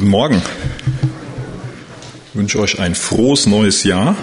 [0.00, 0.42] Guten Morgen.
[2.30, 4.16] Ich wünsche euch ein frohes neues Jahr.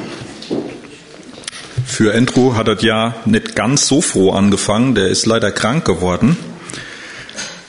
[1.85, 4.95] Für Andrew hat das Jahr nicht ganz so froh angefangen.
[4.95, 6.35] Der ist leider krank geworden.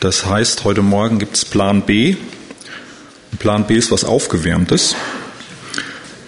[0.01, 2.17] Das heißt, heute Morgen gibt es Plan B.
[3.41, 4.97] Plan B ist was Aufgewärmtes.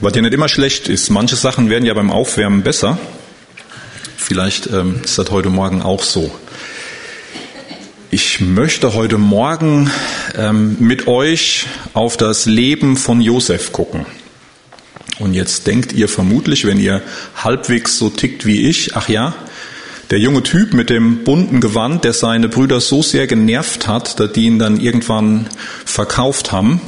[0.02, 1.08] Was ja nicht immer schlecht ist.
[1.08, 2.98] Manche Sachen werden ja beim Aufwärmen besser.
[4.18, 6.30] Vielleicht ähm, ist das heute Morgen auch so.
[8.12, 9.88] Ich möchte heute Morgen
[10.34, 14.04] ähm, mit euch auf das Leben von Josef gucken.
[15.20, 17.02] Und jetzt denkt ihr vermutlich, wenn ihr
[17.36, 19.36] halbwegs so tickt wie ich, ach ja,
[20.10, 24.32] der junge Typ mit dem bunten Gewand, der seine Brüder so sehr genervt hat, dass
[24.32, 25.46] die ihn dann irgendwann
[25.84, 26.80] verkauft haben.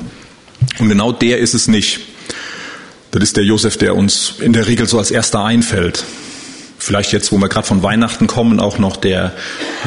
[0.81, 2.01] Und genau der ist es nicht.
[3.12, 6.05] Das ist der Josef, der uns in der Regel so als erster einfällt
[6.83, 9.33] vielleicht jetzt, wo wir gerade von Weihnachten kommen, auch noch der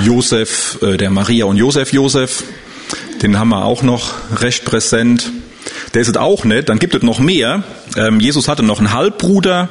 [0.04, 2.44] Josef, äh, der Maria und Josef Josef.
[3.22, 5.30] Den haben wir auch noch recht präsent.
[5.94, 6.70] Der ist es auch nicht.
[6.70, 7.64] Dann gibt es noch mehr.
[7.98, 9.70] Ähm, Jesus hatte noch einen Halbbruder,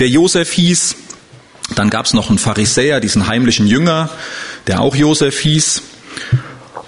[0.00, 0.96] der Josef hieß.
[1.74, 4.10] Dann gab es noch einen Pharisäer, diesen heimlichen Jünger,
[4.66, 5.82] der auch Josef hieß.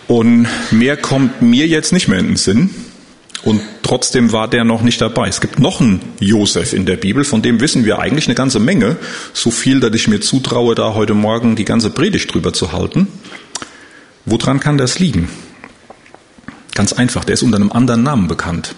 [0.07, 2.71] Und mehr kommt mir jetzt nicht mehr in den Sinn.
[3.43, 5.29] Und trotzdem war der noch nicht dabei.
[5.29, 8.59] Es gibt noch einen Josef in der Bibel, von dem wissen wir eigentlich eine ganze
[8.59, 8.97] Menge.
[9.33, 13.07] So viel, dass ich mir zutraue, da heute Morgen die ganze Predigt drüber zu halten.
[14.25, 15.29] Woran kann das liegen?
[16.75, 18.75] Ganz einfach, der ist unter einem anderen Namen bekannt.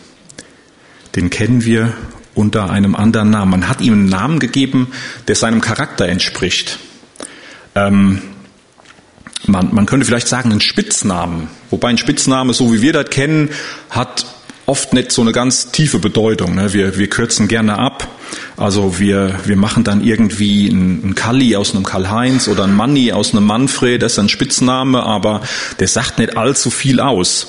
[1.16, 1.94] Den kennen wir
[2.34, 3.50] unter einem anderen Namen.
[3.50, 4.88] Man hat ihm einen Namen gegeben,
[5.27, 6.78] der seinem Charakter entspricht.
[7.75, 8.22] Ähm,
[9.47, 11.48] man, man könnte vielleicht sagen, einen Spitznamen.
[11.70, 13.50] Wobei ein Spitzname, so wie wir das kennen,
[13.88, 14.27] hat
[14.66, 16.55] oft nicht so eine ganz tiefe Bedeutung.
[16.55, 16.72] Ne?
[16.72, 18.08] Wir, wir kürzen gerne ab.
[18.56, 23.33] Also wir, wir machen dann irgendwie einen Kalli aus einem Karl-Heinz oder einen Manni aus
[23.33, 25.42] einem Manfred, das ist ein Spitzname, aber
[25.81, 27.48] der sagt nicht allzu viel aus.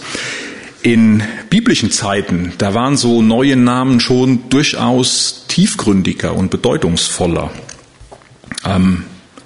[0.81, 7.51] In biblischen Zeiten, da waren so neue Namen schon durchaus tiefgründiger und bedeutungsvoller.
[8.65, 9.03] Ähm,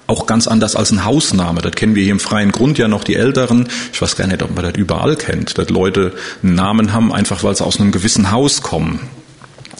[0.07, 1.61] auch ganz anders als ein Hausname.
[1.61, 3.67] Das kennen wir hier im freien Grund ja noch die Älteren.
[3.91, 7.43] Ich weiß gar nicht, ob man das überall kennt, dass Leute einen Namen haben, einfach
[7.43, 8.99] weil sie aus einem gewissen Haus kommen.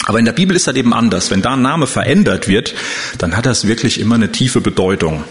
[0.06, 1.31] Aber in der Bibel ist das eben anders.
[1.31, 2.74] Wenn da ein Name verändert wird,
[3.18, 5.24] dann hat das wirklich immer eine tiefe Bedeutung.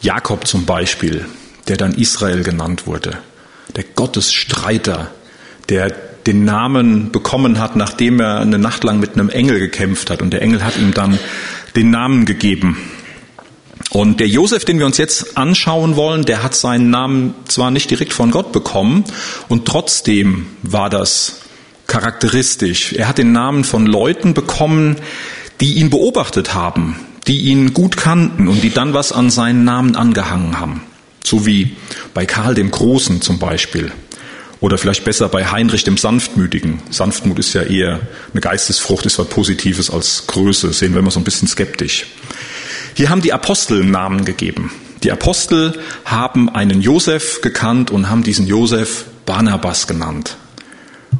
[0.00, 1.26] Jakob zum Beispiel,
[1.66, 3.18] der dann Israel genannt wurde.
[3.76, 5.10] Der Gottesstreiter,
[5.68, 5.90] der
[6.26, 10.22] den Namen bekommen hat, nachdem er eine Nacht lang mit einem Engel gekämpft hat.
[10.22, 11.18] Und der Engel hat ihm dann
[11.74, 12.76] den Namen gegeben.
[13.90, 17.90] Und der Josef, den wir uns jetzt anschauen wollen, der hat seinen Namen zwar nicht
[17.90, 19.04] direkt von Gott bekommen,
[19.48, 21.40] und trotzdem war das
[21.86, 22.92] charakteristisch.
[22.92, 24.96] Er hat den Namen von Leuten bekommen,
[25.60, 29.96] die ihn beobachtet haben, die ihn gut kannten und die dann was an seinen Namen
[29.96, 30.82] angehangen haben.
[31.24, 31.76] So wie
[32.14, 33.90] bei Karl dem Großen zum Beispiel.
[34.60, 36.82] Oder vielleicht besser bei Heinrich dem Sanftmütigen.
[36.90, 38.00] Sanftmut ist ja eher
[38.32, 40.72] eine Geistesfrucht, ist was Positives als Größe.
[40.72, 42.06] Sehen wir immer so ein bisschen skeptisch.
[42.98, 44.72] Hier haben die Apostel Namen gegeben.
[45.04, 50.36] Die Apostel haben einen Josef gekannt und haben diesen Josef Barnabas genannt.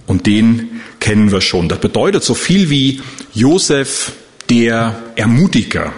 [0.08, 1.68] Und den kennen wir schon.
[1.68, 3.00] Das bedeutet so viel wie
[3.32, 4.10] Josef
[4.50, 5.92] der Ermutiger.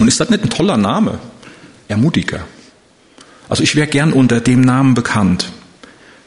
[0.00, 1.20] Und ist das nicht ein toller Name?
[1.86, 2.44] Ermutiger.
[3.48, 5.52] Also ich wäre gern unter dem Namen bekannt.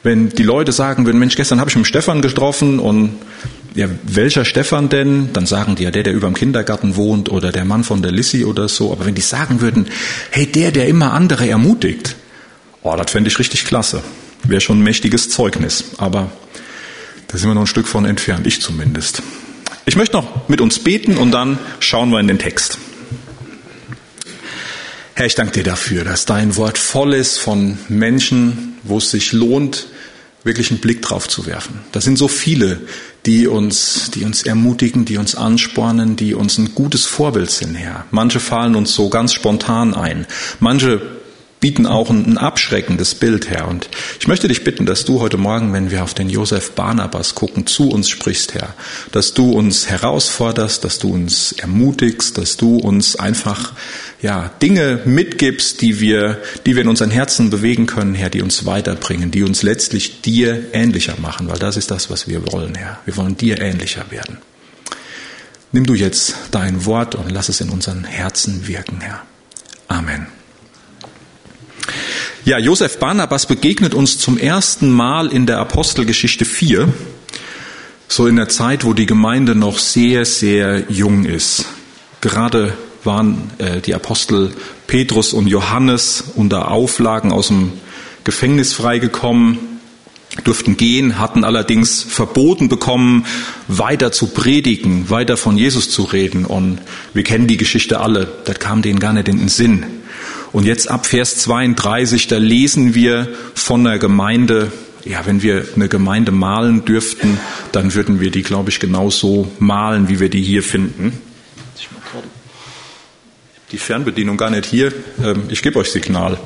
[0.02, 3.18] Wenn die Leute sagen würden, Mensch, gestern habe ich mit Stefan getroffen und
[3.75, 5.30] ja, welcher Stefan denn?
[5.34, 8.12] Dann sagen die ja, der, der über dem Kindergarten wohnt oder der Mann von der
[8.12, 8.91] Lissy oder so.
[8.91, 9.88] Aber wenn die sagen würden,
[10.31, 12.16] hey, der, der immer andere ermutigt,
[12.81, 14.03] oh, das fände ich richtig klasse.
[14.44, 15.84] Wäre schon ein mächtiges Zeugnis.
[15.97, 16.31] Aber
[17.28, 19.22] da sind wir noch ein Stück von entfernt, ich zumindest.
[19.85, 22.78] Ich möchte noch mit uns beten und dann schauen wir in den Text.
[25.13, 29.34] Herr, ich danke dir dafür, dass dein Wort voll ist von Menschen, wo es sich
[29.34, 29.88] lohnt,
[30.44, 31.82] wirklich einen Blick drauf zu werfen.
[31.92, 32.82] Da sind so viele,
[33.26, 38.06] die uns, die uns ermutigen, die uns anspornen, die uns ein gutes Vorbild sind, Herr.
[38.12, 40.26] Manche fallen uns so ganz spontan ein.
[40.60, 41.19] Manche
[41.59, 43.68] bieten auch ein, abschreckendes Bild her.
[43.68, 43.90] Und
[44.20, 47.67] ich möchte dich bitten, dass du heute Morgen, wenn wir auf den Josef Barnabas gucken,
[47.67, 48.73] zu uns sprichst, Herr.
[49.11, 53.73] Dass du uns herausforderst, dass du uns ermutigst, dass du uns einfach,
[54.22, 58.66] ja, Dinge mitgibst, die wir, die wir in unseren Herzen bewegen können, Herr, die uns
[58.66, 63.00] weiterbringen, die uns letztlich dir ähnlicher machen, weil das ist das, was wir wollen, Herr.
[63.06, 64.38] Wir wollen dir ähnlicher werden.
[65.72, 69.22] Nimm du jetzt dein Wort und lass es in unseren Herzen wirken, Herr.
[69.88, 70.39] Amen.
[72.46, 76.91] Ja, Josef Barnabas begegnet uns zum ersten Mal in der Apostelgeschichte 4,
[78.08, 81.66] so in der Zeit, wo die Gemeinde noch sehr, sehr jung ist.
[82.22, 84.52] Gerade waren äh, die Apostel
[84.88, 87.74] Petrus und Johannes unter Auflagen aus dem
[88.24, 89.59] Gefängnis freigekommen.
[90.44, 93.26] durften gehen, hatten allerdings verboten bekommen,
[93.68, 96.46] weiter zu predigen, weiter von Jesus zu reden.
[96.46, 96.80] Und
[97.14, 99.85] wir kennen die Geschichte alle, das kam denen gar nicht in den Sinn.
[100.51, 104.72] Und jetzt ab Vers 32, da lesen wir von der Gemeinde,
[105.05, 107.40] ja, wenn wir eine Gemeinde malen dürften,
[107.72, 111.22] dann würden wir die, glaube ich, genauso malen, wie wir die hier finden.
[113.72, 114.91] Die Fernbedienung gar nicht hier.
[115.23, 116.40] Ähm, ich gebe euch Signal.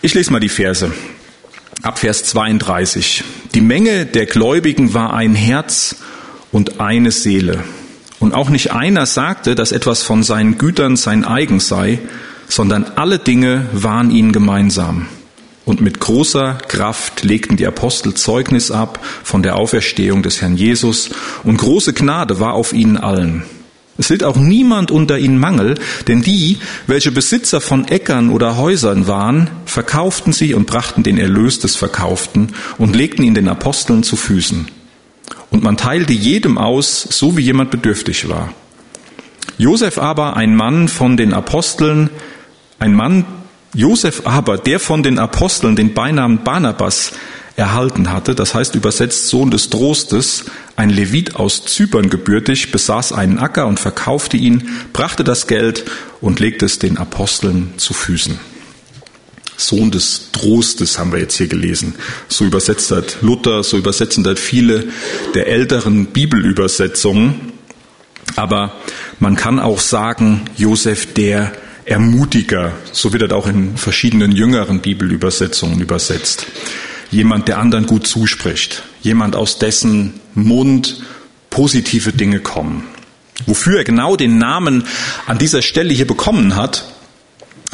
[0.00, 0.92] Ich lese mal die Verse.
[1.82, 3.24] Ab Vers 32.
[3.54, 5.96] Die Menge der Gläubigen war ein Herz
[6.52, 7.64] und eine Seele.
[8.20, 11.98] Und auch nicht einer sagte, dass etwas von seinen Gütern sein eigen sei,
[12.48, 15.06] sondern alle Dinge waren ihnen gemeinsam.
[15.64, 21.10] Und mit großer Kraft legten die Apostel Zeugnis ab von der Auferstehung des Herrn Jesus,
[21.42, 23.44] und große Gnade war auf ihnen allen.
[23.96, 25.76] Es litt auch niemand unter ihnen Mangel,
[26.08, 31.60] denn die, welche Besitzer von Äckern oder Häusern waren, verkauften sie und brachten den Erlös
[31.60, 34.66] des Verkauften und legten ihn den Aposteln zu Füßen.
[35.50, 38.52] Und man teilte jedem aus, so wie jemand bedürftig war.
[39.58, 42.10] Josef aber, ein Mann von den Aposteln,
[42.78, 43.24] ein Mann,
[43.74, 47.12] Josef aber, der von den Aposteln den Beinamen Barnabas
[47.56, 53.38] erhalten hatte, das heißt übersetzt Sohn des Trostes, ein Levit aus Zypern gebürtig, besaß einen
[53.38, 55.84] Acker und verkaufte ihn, brachte das Geld
[56.20, 58.38] und legte es den Aposteln zu Füßen.
[59.56, 61.94] Sohn des Trostes haben wir jetzt hier gelesen.
[62.28, 64.88] So übersetzt hat Luther, so übersetzen hat viele
[65.34, 67.52] der älteren Bibelübersetzungen.
[68.34, 68.72] Aber
[69.20, 71.52] man kann auch sagen, Josef der
[71.86, 76.46] Ermutiger, so wird das auch in verschiedenen jüngeren Bibelübersetzungen übersetzt
[77.14, 81.02] jemand, der anderen gut zuspricht, jemand, aus dessen Mund
[81.50, 82.84] positive Dinge kommen.
[83.46, 84.84] Wofür er genau den Namen
[85.26, 86.84] an dieser Stelle hier bekommen hat,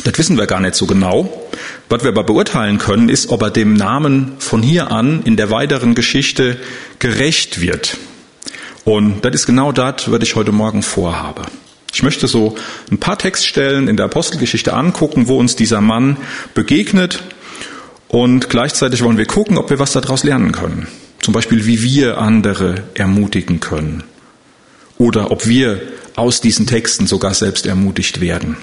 [0.05, 1.49] das wissen wir gar nicht so genau.
[1.89, 5.51] Was wir aber beurteilen können, ist, ob er dem Namen von hier an in der
[5.51, 6.59] weiteren Geschichte
[6.99, 7.99] gerecht wird.
[8.85, 11.43] Und das ist genau das, was ich heute Morgen vorhabe.
[11.93, 12.57] Ich möchte so
[12.91, 16.17] ein paar Textstellen in der Apostelgeschichte angucken, wo uns dieser Mann
[16.55, 17.23] begegnet
[18.09, 20.89] und gleichzeitig wollen wir gucken, ob wir was daraus lernen können.
[21.21, 24.03] Zum Beispiel, wie wir andere ermutigen können.
[24.99, 25.81] Oder ob wir
[26.17, 28.57] aus diesen Texten sogar selbst ermutigt werden.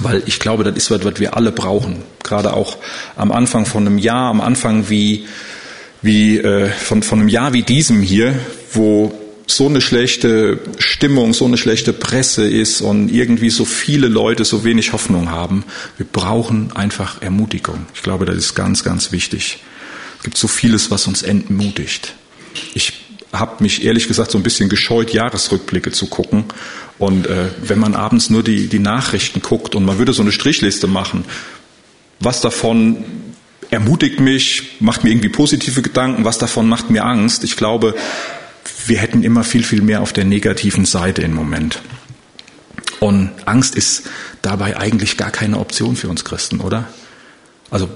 [0.00, 2.02] Weil ich glaube, das ist was, was wir alle brauchen.
[2.22, 2.78] Gerade auch
[3.16, 5.26] am Anfang von einem Jahr, am Anfang wie,
[6.02, 8.34] wie äh, von, von einem Jahr wie diesem hier,
[8.72, 9.12] wo
[9.50, 14.64] so eine schlechte Stimmung, so eine schlechte Presse ist und irgendwie so viele Leute so
[14.64, 15.64] wenig Hoffnung haben.
[15.96, 17.86] Wir brauchen einfach Ermutigung.
[17.94, 19.58] Ich glaube, das ist ganz, ganz wichtig.
[20.18, 22.14] Es gibt so vieles, was uns entmutigt.
[22.74, 22.92] Ich
[23.32, 26.44] habe mich ehrlich gesagt so ein bisschen gescheut, Jahresrückblicke zu gucken.
[26.98, 30.32] Und äh, wenn man abends nur die, die Nachrichten guckt und man würde so eine
[30.32, 31.24] Strichliste machen,
[32.20, 33.04] was davon
[33.70, 37.44] ermutigt mich, macht mir irgendwie positive Gedanken, was davon macht mir Angst.
[37.44, 37.94] Ich glaube,
[38.88, 41.80] wir hätten immer viel, viel mehr auf der negativen Seite im Moment.
[43.00, 44.04] Und Angst ist
[44.42, 46.88] dabei eigentlich gar keine Option für uns Christen, oder?
[47.70, 47.88] Also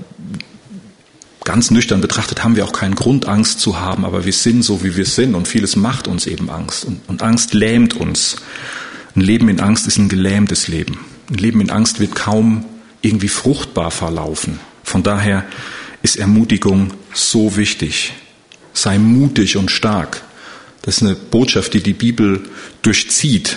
[1.45, 4.85] ganz nüchtern betrachtet haben wir auch keinen Grund, Angst zu haben, aber wir sind so,
[4.85, 6.85] wie wir sind und vieles macht uns eben Angst.
[6.85, 8.37] Und, und Angst lähmt uns.
[9.17, 10.99] Ein Leben in Angst ist ein gelähmtes Leben.
[11.31, 12.65] Ein Leben in Angst wird kaum
[13.01, 14.61] irgendwie fruchtbar verlaufen.
[14.85, 15.45] Von daher
[16.03, 18.13] ist Ermutigung so wichtig.
[18.73, 20.23] Sei mutig und stark.
[20.83, 22.41] Das ist eine Botschaft, die die Bibel
[22.83, 23.57] durchzieht.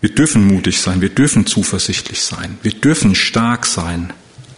[0.00, 4.12] Wir dürfen mutig sein, wir dürfen zuversichtlich sein, wir dürfen stark sein.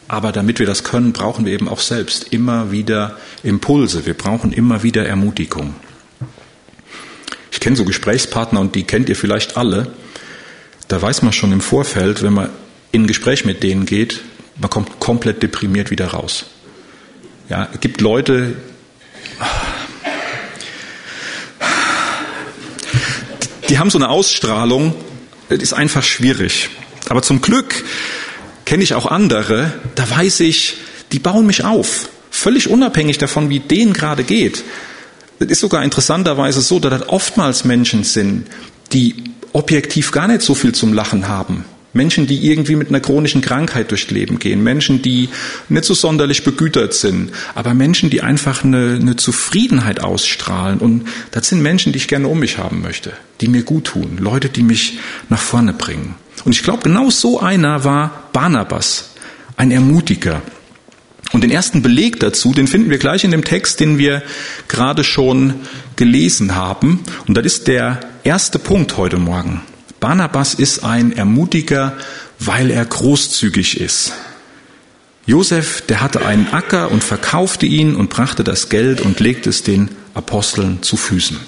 [0.08, 4.06] Aber damit wir das können, brauchen wir eben auch selbst immer wieder Impulse.
[4.06, 5.74] Wir brauchen immer wieder Ermutigung.
[7.52, 9.92] Ich kenne so Gesprächspartner und die kennt ihr vielleicht alle.
[10.88, 12.50] Da weiß man schon im Vorfeld, wenn man
[12.90, 14.20] in ein Gespräch mit denen geht,
[14.60, 16.46] man kommt komplett deprimiert wieder raus.
[17.48, 18.56] Ja, es gibt Leute,
[23.70, 24.94] die haben so eine Ausstrahlung,
[25.48, 26.68] das ist einfach schwierig.
[27.08, 27.84] Aber zum Glück
[28.64, 30.76] kenne ich auch andere, da weiß ich,
[31.12, 32.08] die bauen mich auf.
[32.30, 34.64] Völlig unabhängig davon, wie denen gerade geht.
[35.38, 38.46] Es ist sogar interessanterweise so, dass das oftmals Menschen sind,
[38.92, 41.64] die objektiv gar nicht so viel zum Lachen haben.
[41.92, 45.28] Menschen, die irgendwie mit einer chronischen Krankheit durchs Leben gehen, Menschen, die
[45.68, 50.78] nicht so sonderlich begütert sind, aber Menschen, die einfach eine, eine, Zufriedenheit ausstrahlen.
[50.78, 54.18] Und das sind Menschen, die ich gerne um mich haben möchte, die mir gut tun,
[54.18, 56.14] Leute, die mich nach vorne bringen.
[56.44, 59.10] Und ich glaube, genau so einer war Barnabas,
[59.56, 60.42] ein Ermutiger.
[61.32, 64.22] Und den ersten Beleg dazu, den finden wir gleich in dem Text, den wir
[64.68, 65.54] gerade schon
[65.96, 67.00] gelesen haben.
[67.28, 69.62] Und das ist der erste Punkt heute Morgen.
[70.00, 71.96] Barnabas ist ein Ermutiger,
[72.38, 74.12] weil er großzügig ist.
[75.26, 79.62] Josef, der hatte einen Acker und verkaufte ihn und brachte das Geld und legte es
[79.62, 81.38] den Aposteln zu Füßen.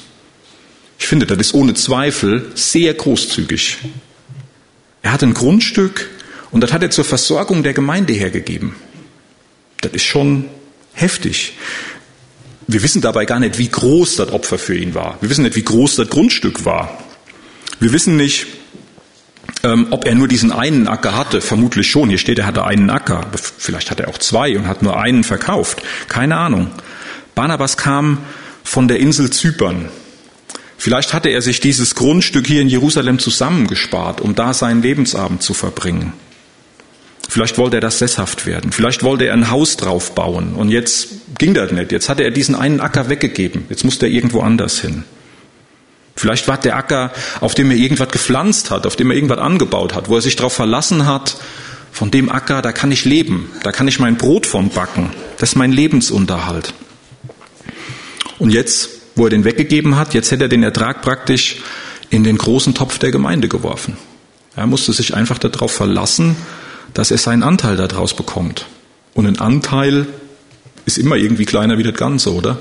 [0.98, 3.78] Ich finde, das ist ohne Zweifel sehr großzügig.
[5.00, 6.10] Er hat ein Grundstück
[6.52, 8.76] und das hat er zur Versorgung der Gemeinde hergegeben.
[9.80, 10.44] Das ist schon
[10.92, 11.54] heftig.
[12.68, 15.18] Wir wissen dabei gar nicht, wie groß das Opfer für ihn war.
[15.20, 17.02] Wir wissen nicht, wie groß das Grundstück war.
[17.82, 18.46] Wir wissen nicht,
[19.64, 21.40] ähm, ob er nur diesen einen Acker hatte.
[21.40, 22.10] Vermutlich schon.
[22.10, 23.26] Hier steht, er hatte einen Acker.
[23.58, 25.82] Vielleicht hat er auch zwei und hat nur einen verkauft.
[26.06, 26.70] Keine Ahnung.
[27.34, 28.18] Barnabas kam
[28.62, 29.88] von der Insel Zypern.
[30.78, 35.52] Vielleicht hatte er sich dieses Grundstück hier in Jerusalem zusammengespart, um da seinen Lebensabend zu
[35.52, 36.12] verbringen.
[37.28, 38.70] Vielleicht wollte er das sesshaft werden.
[38.70, 40.54] Vielleicht wollte er ein Haus drauf bauen.
[40.54, 41.90] Und jetzt ging das nicht.
[41.90, 43.64] Jetzt hatte er diesen einen Acker weggegeben.
[43.70, 45.02] Jetzt musste er irgendwo anders hin.
[46.22, 47.10] Vielleicht war der Acker,
[47.40, 50.36] auf dem er irgendwas gepflanzt hat, auf dem er irgendwas angebaut hat, wo er sich
[50.36, 51.36] darauf verlassen hat,
[51.90, 55.10] von dem Acker, da kann ich leben, da kann ich mein Brot von backen.
[55.38, 56.74] Das ist mein Lebensunterhalt.
[58.38, 61.56] Und jetzt, wo er den weggegeben hat, jetzt hätte er den Ertrag praktisch
[62.08, 63.96] in den großen Topf der Gemeinde geworfen.
[64.54, 66.36] Er musste sich einfach darauf verlassen,
[66.94, 68.66] dass er seinen Anteil daraus bekommt.
[69.12, 70.06] Und ein Anteil
[70.86, 72.58] ist immer irgendwie kleiner wie das Ganze, oder?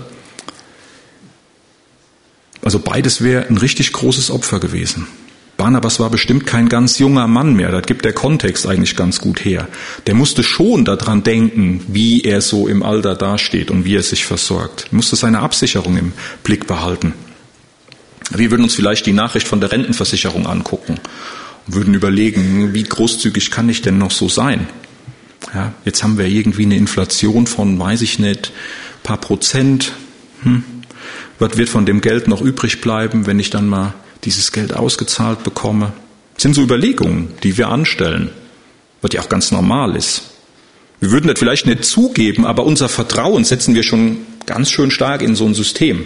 [2.61, 5.07] Also beides wäre ein richtig großes Opfer gewesen.
[5.57, 9.45] Barnabas war bestimmt kein ganz junger Mann mehr, das gibt der Kontext eigentlich ganz gut
[9.45, 9.67] her.
[10.07, 14.25] Der musste schon daran denken, wie er so im Alter dasteht und wie er sich
[14.25, 14.87] versorgt.
[14.91, 16.13] Er musste seine Absicherung im
[16.43, 17.13] Blick behalten.
[18.31, 20.99] Wir würden uns vielleicht die Nachricht von der Rentenversicherung angucken
[21.67, 24.67] würden überlegen, wie großzügig kann ich denn noch so sein?
[25.53, 28.51] Ja, jetzt haben wir irgendwie eine Inflation von, weiß ich nicht,
[29.03, 29.93] paar Prozent.
[30.43, 30.63] Hm.
[31.41, 33.95] Was wird von dem Geld noch übrig bleiben, wenn ich dann mal
[34.25, 35.91] dieses Geld ausgezahlt bekomme?
[36.35, 38.29] Das sind so Überlegungen, die wir anstellen,
[39.01, 40.33] was ja auch ganz normal ist.
[40.99, 45.23] Wir würden das vielleicht nicht zugeben, aber unser Vertrauen setzen wir schon ganz schön stark
[45.23, 46.05] in so ein System.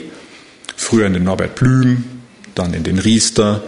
[0.77, 2.05] Früher in den Norbert Blüm,
[2.55, 3.61] dann in den Riester,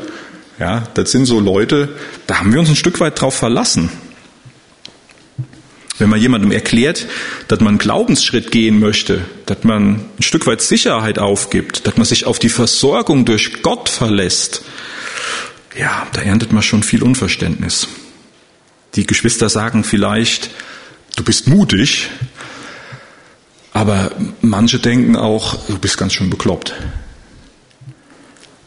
[0.60, 1.90] ja, das sind so Leute,
[2.28, 3.90] da haben wir uns ein Stück weit drauf verlassen.
[6.00, 7.08] Wenn man jemandem erklärt,
[7.48, 12.06] dass man einen Glaubensschritt gehen möchte, dass man ein Stück weit Sicherheit aufgibt, dass man
[12.06, 14.64] sich auf die Versorgung durch Gott verlässt,
[15.76, 17.88] ja, da erntet man schon viel Unverständnis.
[18.96, 20.50] Die Geschwister sagen vielleicht,
[21.16, 22.10] du bist mutig,
[23.74, 24.12] aber
[24.42, 26.74] manche denken auch, du bist ganz schön bekloppt.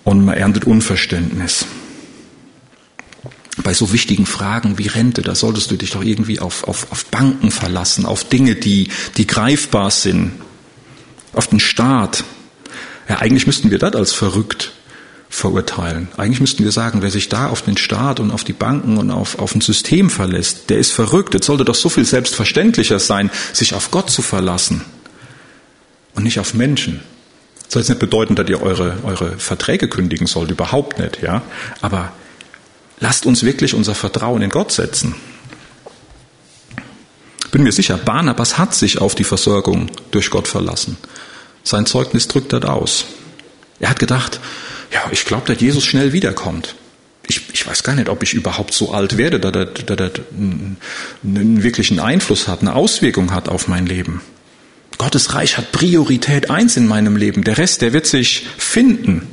[0.05, 1.67] Und man erntet Unverständnis
[3.63, 7.07] bei so wichtigen Fragen wie Rente, da solltest du dich doch irgendwie auf, auf, auf
[7.07, 10.33] Banken verlassen, auf Dinge, die, die greifbar sind,
[11.33, 12.25] auf den Staat.
[13.09, 14.73] Ja, eigentlich müssten wir das als verrückt
[15.31, 16.09] verurteilen.
[16.17, 19.13] Eigentlich müssten wir sagen, wer sich da auf den Staat und auf die Banken und
[19.13, 21.35] auf, auf ein System verlässt, der ist verrückt.
[21.37, 24.83] Es sollte doch so viel selbstverständlicher sein, sich auf Gott zu verlassen
[26.15, 27.01] und nicht auf Menschen.
[27.63, 31.43] Das soll jetzt nicht bedeuten, dass ihr eure, eure Verträge kündigen sollt, überhaupt nicht, ja.
[31.81, 32.13] Aber
[33.01, 35.15] Lasst uns wirklich unser Vertrauen in Gott setzen.
[37.51, 40.97] Bin mir sicher, Barnabas hat sich auf die Versorgung durch Gott verlassen.
[41.65, 43.07] Sein Zeugnis drückt das aus.
[43.81, 44.39] Er hat gedacht,
[44.93, 46.75] ja, ich glaube, dass Jesus schnell wiederkommt.
[47.27, 50.11] Ich, ich weiß gar nicht, ob ich überhaupt so alt werde, dass das, dass das
[50.33, 54.21] einen, wirklichen Einfluss hat, eine Auswirkung hat auf mein Leben.
[54.99, 57.43] Gottes Reich hat Priorität eins in meinem Leben.
[57.43, 59.27] Der Rest, der wird sich finden.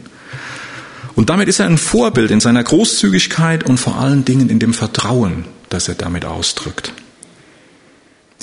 [1.18, 4.76] Und damit ist er ein Vorbild in seiner Großzügigkeit und vor allen Dingen in dem
[4.76, 6.94] Vertrauen, das er damit ausdrückt.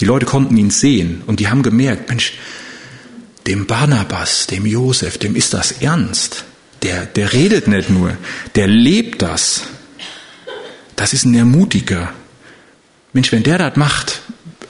[0.00, 2.33] Die Leute konnten ihn sehen und die haben gemerkt, Mensch,
[3.47, 6.47] dem Barnabas, dem Josef, dem ist das ernst.
[6.83, 8.16] Der, der redet nicht nur,
[8.57, 9.62] der lebt das.
[10.97, 12.12] Das ist ein Ermutiger.
[13.12, 14.23] Mensch, wenn der das macht,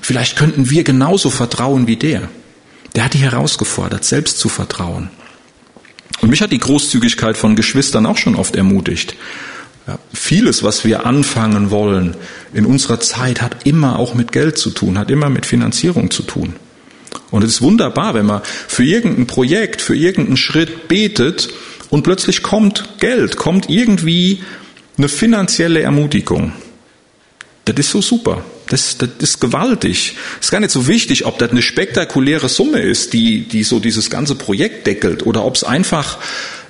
[0.03, 2.29] vielleicht könnten wir genauso vertrauen wie der.
[2.97, 5.09] Der hat die herausgefordert, selbst zu vertrauen.
[6.25, 9.15] Und mich hat die Großzügigkeit von Geschwistern auch schon oft ermutigt.
[9.87, 12.17] Ja, vieles, was wir anfangen wollen
[12.55, 16.23] in unserer Zeit, hat immer auch mit Geld zu tun, hat immer mit Finanzierung zu
[16.23, 16.55] tun.
[17.31, 21.51] Und es ist wunderbar, wenn man für irgendein Projekt, für irgendeinen Schritt betet
[21.91, 24.43] und plötzlich kommt Geld, kommt irgendwie
[24.97, 26.53] eine finanzielle Ermutigung.
[27.67, 28.43] Das ist so super.
[28.75, 30.17] Das, das ist gewaltig.
[30.41, 33.79] Es ist gar nicht so wichtig, ob das eine spektakuläre Summe ist, die, die so
[33.79, 36.19] dieses ganze Projekt deckelt, oder ob es einfach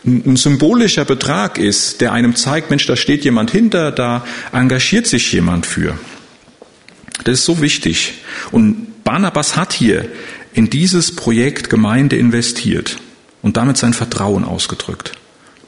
[0.04, 5.32] ein symbolischer Betrag ist, der einem zeigt, Mensch, da steht jemand hinter, da engagiert sich
[5.32, 5.99] jemand für.
[7.25, 8.12] Das ist so wichtig.
[8.50, 10.06] Und Barnabas hat hier
[10.52, 12.99] in dieses Projekt Gemeinde investiert
[13.40, 15.12] und damit sein Vertrauen ausgedrückt.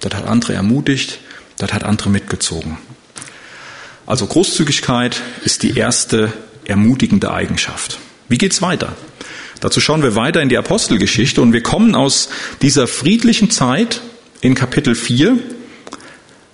[0.01, 1.19] Das hat andere ermutigt,
[1.57, 2.77] das hat andere mitgezogen.
[4.07, 6.33] Also Großzügigkeit ist die erste
[6.65, 7.99] ermutigende Eigenschaft.
[8.29, 8.97] Wie geht's weiter?
[9.61, 12.29] Dazu schauen wir weiter in die Apostelgeschichte und wir kommen aus
[12.63, 14.01] dieser friedlichen Zeit
[14.41, 15.39] in Kapitel 4,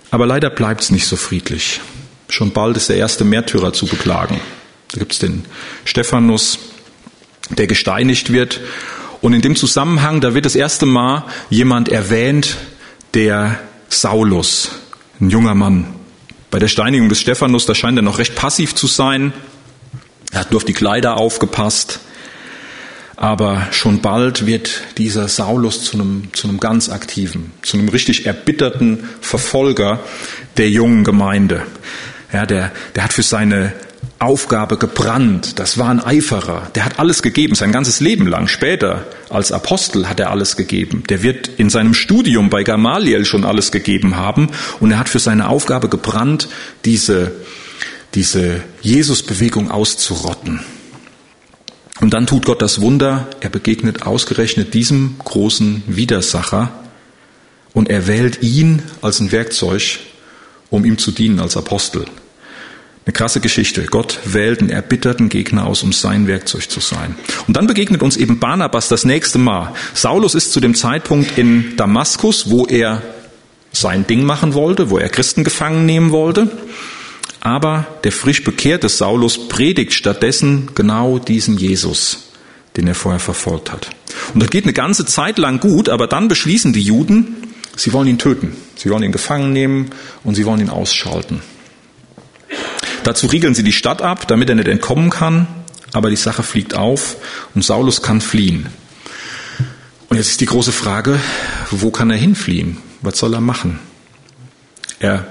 [0.09, 1.81] aber leider bleibt es nicht so friedlich.
[2.29, 4.39] Schon bald ist der erste Märtyrer zu beklagen.
[4.91, 5.45] Da gibt es den
[5.85, 6.57] Stephanus,
[7.49, 8.61] der gesteinigt wird.
[9.21, 12.57] Und in dem Zusammenhang, da wird das erste Mal jemand erwähnt,
[13.13, 14.71] der Saulus,
[15.19, 16.02] ein junger Mann.
[16.53, 19.33] Bei der Steinigung des Stephanus, da scheint er noch recht passiv zu sein.
[20.31, 21.99] Er hat nur auf die Kleider aufgepasst.
[23.15, 28.27] Aber schon bald wird dieser Saulus zu einem, zu einem ganz aktiven, zu einem richtig
[28.27, 30.01] erbitterten Verfolger
[30.57, 31.63] der jungen Gemeinde.
[32.31, 33.73] Ja, der, der hat für seine
[34.23, 35.59] Aufgabe gebrannt.
[35.59, 36.71] Das war ein Eiferer.
[36.75, 38.47] Der hat alles gegeben, sein ganzes Leben lang.
[38.47, 41.03] Später als Apostel hat er alles gegeben.
[41.09, 44.49] Der wird in seinem Studium bei Gamaliel schon alles gegeben haben.
[44.79, 46.47] Und er hat für seine Aufgabe gebrannt,
[46.85, 47.31] diese,
[48.15, 50.61] diese Jesus-Bewegung auszurotten.
[51.99, 56.71] Und dann tut Gott das Wunder, er begegnet ausgerechnet diesem großen Widersacher
[57.73, 59.99] und er wählt ihn als ein Werkzeug,
[60.69, 62.05] um ihm zu dienen als Apostel.
[63.05, 63.83] Eine krasse Geschichte.
[63.83, 67.15] Gott wählt einen erbitterten Gegner aus, um sein Werkzeug zu sein.
[67.47, 69.73] Und dann begegnet uns eben Barnabas das nächste Mal.
[69.93, 73.01] Saulus ist zu dem Zeitpunkt in Damaskus, wo er
[73.73, 76.49] sein Ding machen wollte, wo er Christen gefangen nehmen wollte.
[77.41, 82.29] Aber der frisch bekehrte Saulus predigt stattdessen genau diesen Jesus,
[82.77, 83.89] den er vorher verfolgt hat.
[84.33, 87.35] Und das geht eine ganze Zeit lang gut, aber dann beschließen die Juden,
[87.75, 88.55] sie wollen ihn töten.
[88.77, 89.89] Sie wollen ihn gefangen nehmen
[90.23, 91.41] und sie wollen ihn ausschalten.
[93.03, 95.47] Dazu riegeln sie die Stadt ab, damit er nicht entkommen kann,
[95.91, 97.17] aber die Sache fliegt auf
[97.53, 98.67] und Saulus kann fliehen.
[100.09, 101.19] Und jetzt ist die große Frage,
[101.71, 102.77] wo kann er hinfliehen?
[103.01, 103.79] Was soll er machen?
[104.99, 105.27] Er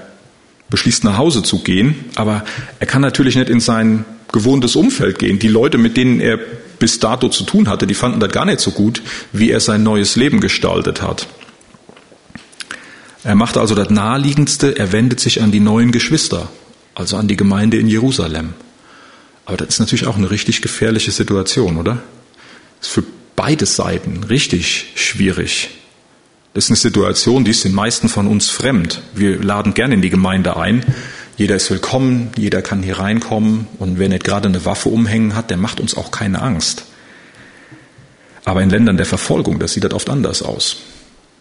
[0.69, 2.43] beschließt nach Hause zu gehen, aber
[2.79, 5.39] er kann natürlich nicht in sein gewohntes Umfeld gehen.
[5.39, 6.37] Die Leute, mit denen er
[6.79, 9.01] bis dato zu tun hatte, die fanden das gar nicht so gut,
[9.31, 11.27] wie er sein neues Leben gestaltet hat.
[13.23, 16.49] Er macht also das Naheliegendste, er wendet sich an die neuen Geschwister,
[16.95, 18.53] also an die Gemeinde in Jerusalem.
[19.45, 22.01] Aber das ist natürlich auch eine richtig gefährliche Situation, oder?
[22.79, 23.03] Das ist für
[23.35, 25.69] beide Seiten richtig schwierig.
[26.53, 29.01] Das ist eine Situation, die ist den meisten von uns fremd.
[29.15, 30.85] Wir laden gerne in die Gemeinde ein.
[31.35, 35.49] Jeder ist willkommen, jeder kann hier reinkommen und wer nicht gerade eine Waffe umhängen hat,
[35.49, 36.85] der macht uns auch keine Angst.
[38.45, 40.77] Aber in Ländern der Verfolgung, das sieht das oft anders aus.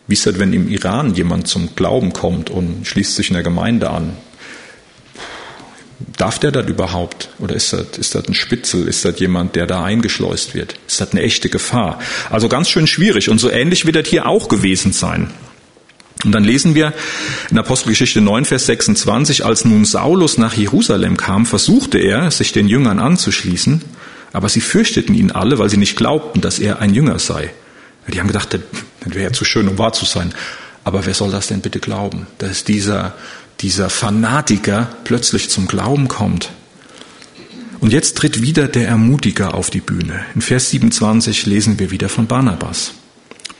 [0.06, 3.42] Wie ist das, wenn im Iran jemand zum Glauben kommt und schließt sich in der
[3.42, 4.16] Gemeinde an?
[6.16, 7.28] Darf der das überhaupt?
[7.38, 8.88] Oder ist das, ist das ein Spitzel?
[8.88, 10.74] Ist das jemand, der da eingeschleust wird?
[10.86, 11.98] Ist das eine echte Gefahr?
[12.30, 13.28] Also ganz schön schwierig.
[13.28, 15.30] Und so ähnlich wird das hier auch gewesen sein.
[16.24, 16.92] Und dann lesen wir
[17.50, 22.68] in Apostelgeschichte 9, Vers 26, als nun Saulus nach Jerusalem kam, versuchte er, sich den
[22.68, 23.82] Jüngern anzuschließen,
[24.32, 27.50] aber sie fürchteten ihn alle, weil sie nicht glaubten, dass er ein Jünger sei.
[28.08, 28.60] Die haben gedacht, das
[29.04, 30.32] wäre ja zu schön, um wahr zu sein.
[30.84, 32.26] Aber wer soll das denn bitte glauben?
[32.38, 33.14] Dass dieser
[33.62, 36.50] dieser Fanatiker plötzlich zum Glauben kommt.
[37.80, 40.20] Und jetzt tritt wieder der Ermutiger auf die Bühne.
[40.34, 42.94] In Vers 27 lesen wir wieder von Barnabas.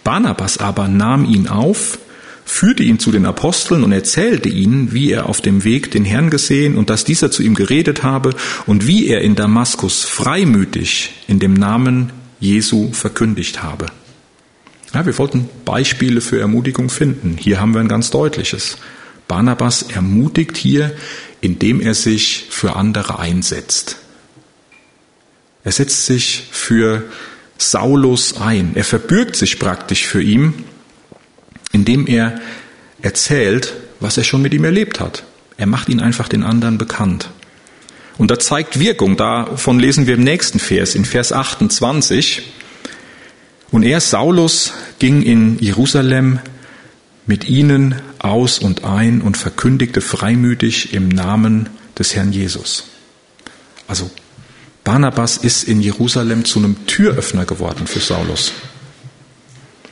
[0.05, 1.99] Barnabas aber nahm ihn auf,
[2.45, 6.31] führte ihn zu den Aposteln und erzählte ihnen, wie er auf dem Weg den Herrn
[6.31, 8.35] gesehen und dass dieser zu ihm geredet habe
[8.67, 13.87] und wie er in Damaskus freimütig in dem Namen Jesu verkündigt habe.
[14.93, 17.37] Ja, wir wollten Beispiele für Ermutigung finden.
[17.39, 18.77] Hier haben wir ein ganz deutliches.
[19.33, 20.95] Barnabas ermutigt hier,
[21.41, 23.97] indem er sich für andere einsetzt.
[25.65, 27.05] Er setzt sich für
[27.57, 28.73] Saulus ein.
[28.75, 30.53] Er verbürgt sich praktisch für ihn,
[31.73, 32.43] indem er
[33.01, 35.25] erzählt, was er schon mit ihm erlebt hat.
[35.57, 37.31] Er macht ihn einfach den anderen bekannt.
[38.19, 39.17] Und da zeigt Wirkung.
[39.17, 42.43] Davon lesen wir im nächsten Vers, in Vers 28.
[43.71, 46.39] Und er, Saulus, ging in Jerusalem
[47.27, 52.85] mit ihnen aus und ein und verkündigte freimütig im Namen des Herrn Jesus.
[53.89, 54.11] Also
[54.85, 58.53] Barnabas ist in Jerusalem zu einem Türöffner geworden für Saulus.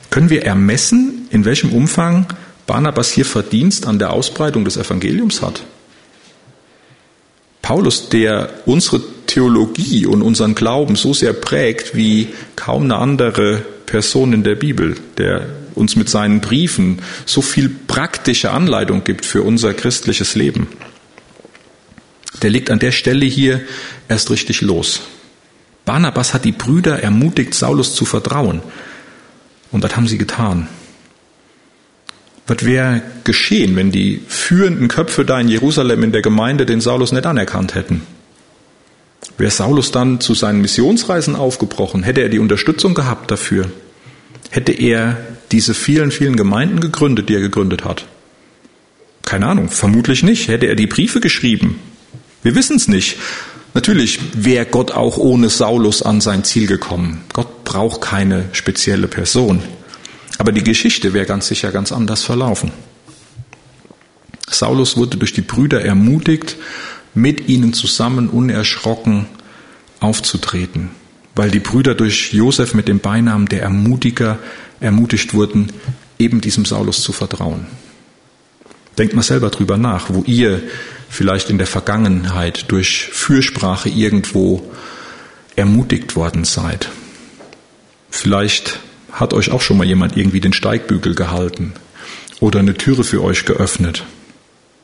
[0.09, 2.25] Können wir ermessen, in welchem Umfang
[2.67, 5.63] Barnabas hier Verdienst an der Ausbreitung des Evangeliums hat?
[7.61, 14.33] Paulus, der unsere Theologie und unseren Glauben so sehr prägt wie kaum eine andere Person
[14.33, 19.73] in der Bibel, der uns mit seinen Briefen so viel praktische Anleitung gibt für unser
[19.73, 20.67] christliches Leben.
[22.41, 23.61] Der legt an der Stelle hier
[24.07, 25.01] erst richtig los.
[25.85, 28.61] Barnabas hat die Brüder ermutigt, Saulus zu vertrauen.
[29.71, 30.67] Und das haben sie getan.
[32.47, 37.11] Was wäre geschehen, wenn die führenden Köpfe da in Jerusalem in der Gemeinde den Saulus
[37.11, 38.01] nicht anerkannt hätten?
[39.37, 43.71] Wäre Saulus dann zu seinen Missionsreisen aufgebrochen, hätte er die Unterstützung gehabt dafür?
[44.49, 45.17] Hätte er
[45.51, 48.05] diese vielen, vielen Gemeinden gegründet, die er gegründet hat?
[49.23, 50.47] Keine Ahnung, vermutlich nicht.
[50.47, 51.79] Hätte er die Briefe geschrieben?
[52.43, 53.17] Wir wissen es nicht.
[53.73, 57.21] Natürlich wäre Gott auch ohne Saulus an sein Ziel gekommen.
[57.33, 59.61] Gott braucht keine spezielle Person.
[60.37, 62.71] Aber die Geschichte wäre ganz sicher ganz anders verlaufen.
[64.49, 66.57] Saulus wurde durch die Brüder ermutigt,
[67.13, 69.27] mit ihnen zusammen unerschrocken
[69.99, 70.89] aufzutreten,
[71.35, 74.39] weil die Brüder durch Josef mit dem Beinamen der Ermutiger
[74.81, 75.71] ermutigt wurden,
[76.19, 77.67] eben diesem Saulus zu vertrauen.
[78.97, 80.61] Denkt mal selber drüber nach, wo ihr
[81.09, 84.69] vielleicht in der Vergangenheit durch Fürsprache irgendwo
[85.55, 86.89] ermutigt worden seid.
[88.09, 88.79] Vielleicht
[89.11, 91.73] hat euch auch schon mal jemand irgendwie den Steigbügel gehalten
[92.39, 94.05] oder eine Türe für euch geöffnet.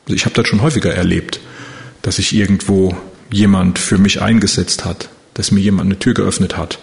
[0.06, 1.40] Also ich habe das schon häufiger erlebt,
[2.02, 2.96] dass sich irgendwo
[3.30, 6.78] jemand für mich eingesetzt hat, dass mir jemand eine Tür geöffnet hat.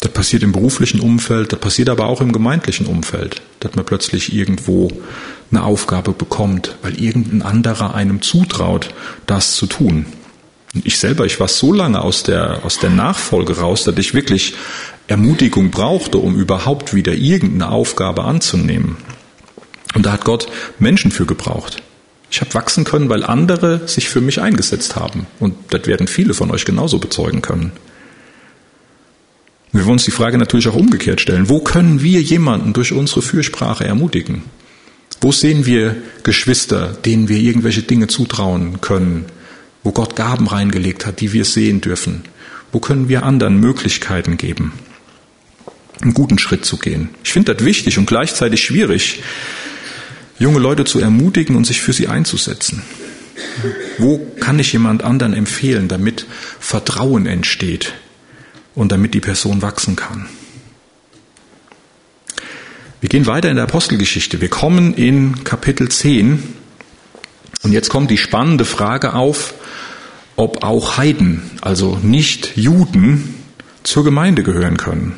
[0.00, 4.34] Das passiert im beruflichen Umfeld, das passiert aber auch im gemeindlichen Umfeld, dass man plötzlich
[4.34, 4.88] irgendwo
[5.50, 8.94] eine Aufgabe bekommt, weil irgendein anderer einem zutraut,
[9.26, 10.06] das zu tun.
[10.74, 14.14] Und ich selber, ich war so lange aus der, aus der Nachfolge raus, dass ich
[14.14, 14.54] wirklich
[15.08, 18.96] Ermutigung brauchte, um überhaupt wieder irgendeine Aufgabe anzunehmen.
[19.94, 20.46] Und da hat Gott
[20.78, 21.82] Menschen für gebraucht.
[22.30, 25.26] Ich habe wachsen können, weil andere sich für mich eingesetzt haben.
[25.40, 27.72] Und das werden viele von euch genauso bezeugen können.
[29.72, 31.48] Wir wollen uns die Frage natürlich auch umgekehrt stellen.
[31.48, 34.42] Wo können wir jemanden durch unsere Fürsprache ermutigen?
[35.20, 39.26] Wo sehen wir Geschwister, denen wir irgendwelche Dinge zutrauen können,
[39.84, 42.22] wo Gott Gaben reingelegt hat, die wir sehen dürfen?
[42.72, 44.72] Wo können wir anderen Möglichkeiten geben,
[46.00, 47.10] einen guten Schritt zu gehen?
[47.22, 49.22] Ich finde das wichtig und gleichzeitig schwierig,
[50.38, 52.82] junge Leute zu ermutigen und sich für sie einzusetzen.
[53.98, 56.26] Wo kann ich jemand anderen empfehlen, damit
[56.58, 57.92] Vertrauen entsteht
[58.74, 60.26] und damit die Person wachsen kann?
[63.00, 64.40] Wir gehen weiter in der Apostelgeschichte.
[64.42, 66.42] Wir kommen in Kapitel 10
[67.62, 69.54] und jetzt kommt die spannende Frage auf,
[70.36, 73.34] ob auch Heiden, also nicht Juden,
[73.82, 75.14] zur Gemeinde gehören können.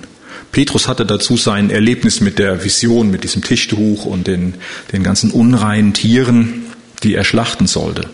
[0.52, 4.54] Petrus hatte dazu sein Erlebnis mit der Vision, mit diesem Tischtuch und den,
[4.92, 6.66] den ganzen unreinen Tieren,
[7.02, 8.08] die er schlachten sollte.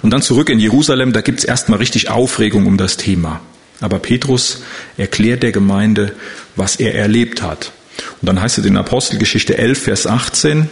[0.00, 3.40] Und dann zurück in Jerusalem, da gibt's erstmal richtig Aufregung um das Thema.
[3.80, 4.62] Aber Petrus
[4.96, 6.14] erklärt der Gemeinde,
[6.54, 7.72] was er erlebt hat.
[8.20, 10.70] Und dann heißt es in Apostelgeschichte 11, Vers 18,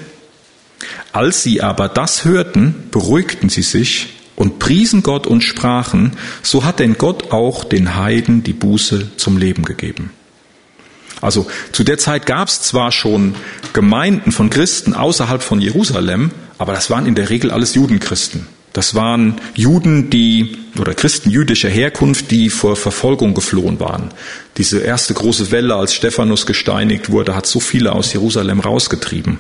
[1.12, 6.12] als sie aber das hörten, beruhigten sie sich und priesen Gott und sprachen,
[6.42, 10.10] so hat denn Gott auch den Heiden die Buße zum Leben gegeben.
[11.20, 13.34] Also zu der Zeit gab es zwar schon
[13.72, 18.46] Gemeinden von Christen außerhalb von Jerusalem, aber das waren in der Regel alles Judenchristen.
[18.74, 24.10] Das waren Juden, die oder Christen jüdischer Herkunft, die vor Verfolgung geflohen waren.
[24.56, 29.38] Diese erste große Welle, als Stephanus gesteinigt wurde, hat so viele aus Jerusalem rausgetrieben.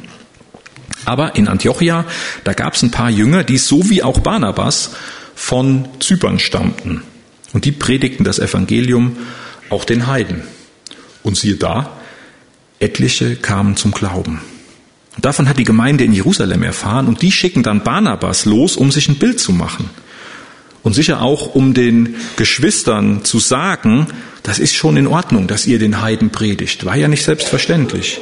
[1.04, 2.04] Aber in Antiochia,
[2.44, 4.92] da gab es ein paar Jünger, die so wie auch Barnabas
[5.34, 7.02] von Zypern stammten.
[7.52, 9.16] Und die predigten das Evangelium
[9.68, 10.44] auch den Heiden.
[11.24, 11.98] Und siehe da,
[12.78, 14.42] etliche kamen zum Glauben.
[15.18, 19.08] Davon hat die Gemeinde in Jerusalem erfahren und die schicken dann Barnabas los, um sich
[19.08, 19.90] ein Bild zu machen.
[20.82, 24.08] Und sicher auch, um den Geschwistern zu sagen,
[24.42, 26.84] das ist schon in Ordnung, dass ihr den Heiden predigt.
[26.84, 28.20] War ja nicht selbstverständlich.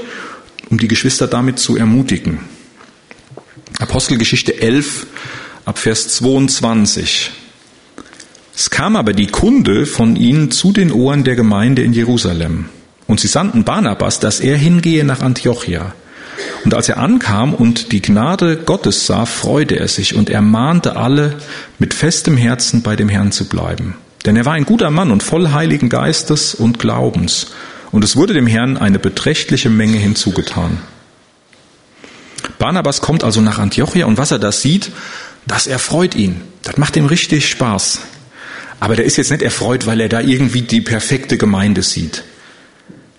[0.71, 2.41] Um die Geschwister damit zu ermutigen.
[3.81, 5.07] Apostelgeschichte 11
[5.65, 7.33] ab Vers 22.
[8.55, 12.67] Es kam aber die Kunde von ihnen zu den Ohren der Gemeinde in Jerusalem.
[13.09, 15.95] Und sie sandten Barnabas, dass er hingehe nach Antiochia.
[16.65, 21.35] Und als er ankam und die Gnade Gottes sah, freute er sich und ermahnte alle,
[21.79, 23.97] mit festem Herzen bei dem Herrn zu bleiben.
[24.25, 27.49] Denn er war ein guter Mann und voll heiligen Geistes und Glaubens.
[27.91, 30.79] Und es wurde dem Herrn eine beträchtliche Menge hinzugetan.
[32.59, 34.93] Barnabas kommt also nach Antiochia und was er da sieht,
[35.47, 36.41] das erfreut ihn.
[36.63, 38.01] Das macht ihm richtig Spaß.
[38.81, 42.25] Aber der ist jetzt nicht erfreut, weil er da irgendwie die perfekte Gemeinde sieht.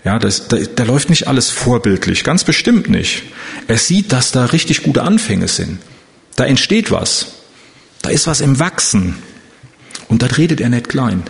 [0.04, 3.22] Ja, das, da, da läuft nicht alles vorbildlich, ganz bestimmt nicht.
[3.68, 5.78] Er sieht, dass da richtig gute Anfänge sind.
[6.36, 7.28] Da entsteht was.
[8.02, 9.16] Da ist was im Wachsen.
[10.08, 11.22] Und das redet er nicht klein.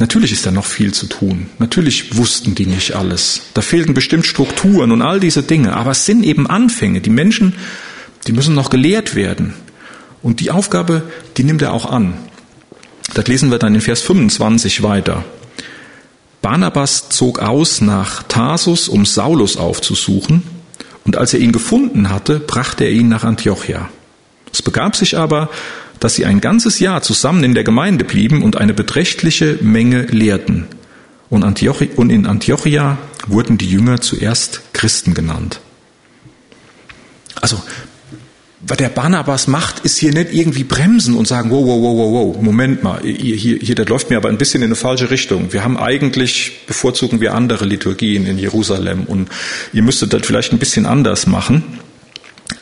[0.00, 1.46] Natürlich ist da noch viel zu tun.
[1.58, 3.42] Natürlich wussten die nicht alles.
[3.54, 5.76] Da fehlten bestimmt Strukturen und all diese Dinge.
[5.76, 7.00] Aber es sind eben Anfänge.
[7.02, 7.54] Die Menschen,
[8.26, 9.54] die müssen noch gelehrt werden.
[10.22, 11.02] Und die Aufgabe,
[11.36, 12.14] die nimmt er auch an.
[13.14, 15.24] Das lesen wir dann in Vers 25 weiter.
[16.42, 20.42] Barnabas zog aus nach Tarsus, um Saulus aufzusuchen,
[21.04, 23.88] und als er ihn gefunden hatte, brachte er ihn nach Antiochia.
[24.52, 25.48] Es begab sich aber,
[25.98, 30.66] dass sie ein ganzes Jahr zusammen in der Gemeinde blieben und eine beträchtliche Menge lehrten.
[31.28, 32.98] Und, in Antiochia
[33.28, 35.60] wurden die Jünger zuerst Christen genannt.
[37.40, 37.62] Also
[38.62, 42.36] was der Barnabas macht, ist hier nicht irgendwie bremsen und sagen, wow, wow, wow, wow,
[42.36, 45.10] wow, Moment mal, hier, hier, hier, das läuft mir aber ein bisschen in eine falsche
[45.10, 45.52] Richtung.
[45.52, 49.30] Wir haben eigentlich, bevorzugen wir andere Liturgien in Jerusalem und
[49.72, 51.78] ihr müsstet das vielleicht ein bisschen anders machen.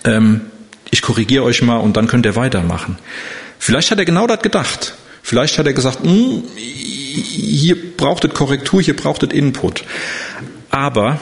[0.04, 0.42] Ähm,
[0.90, 2.96] ich korrigiere euch mal und dann könnt ihr weitermachen.
[3.58, 4.94] Vielleicht hat er genau das gedacht.
[5.22, 9.84] Vielleicht hat er gesagt, hm, hier braucht es Korrektur, hier braucht es Input.
[10.70, 11.20] Aber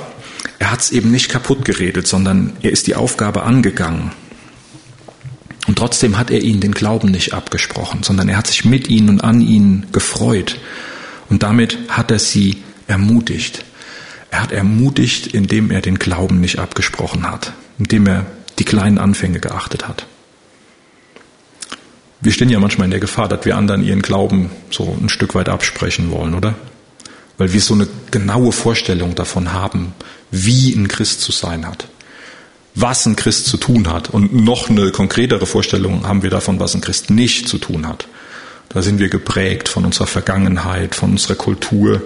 [0.59, 4.13] er hat es eben nicht kaputt geredet, sondern er ist die Aufgabe angegangen.
[5.67, 9.09] Und trotzdem hat er ihnen den Glauben nicht abgesprochen, sondern er hat sich mit ihnen
[9.09, 10.59] und an ihnen gefreut.
[11.29, 13.65] Und damit hat er sie ermutigt.
[14.31, 18.27] Er hat ermutigt, indem er den Glauben nicht abgesprochen hat, indem er
[18.59, 20.07] die kleinen Anfänge geachtet hat.
[22.21, 25.35] Wir stehen ja manchmal in der Gefahr, dass wir anderen ihren Glauben so ein Stück
[25.35, 26.55] weit absprechen wollen, oder?
[27.39, 29.95] Weil wir so eine genaue Vorstellung davon haben,
[30.31, 31.89] wie ein Christ zu sein hat
[32.77, 34.11] was ein Christ zu tun hat.
[34.11, 38.07] Und noch eine konkretere Vorstellung haben wir davon, was ein Christ nicht zu tun hat.
[38.69, 42.03] Da sind wir geprägt von unserer Vergangenheit, von unserer Kultur,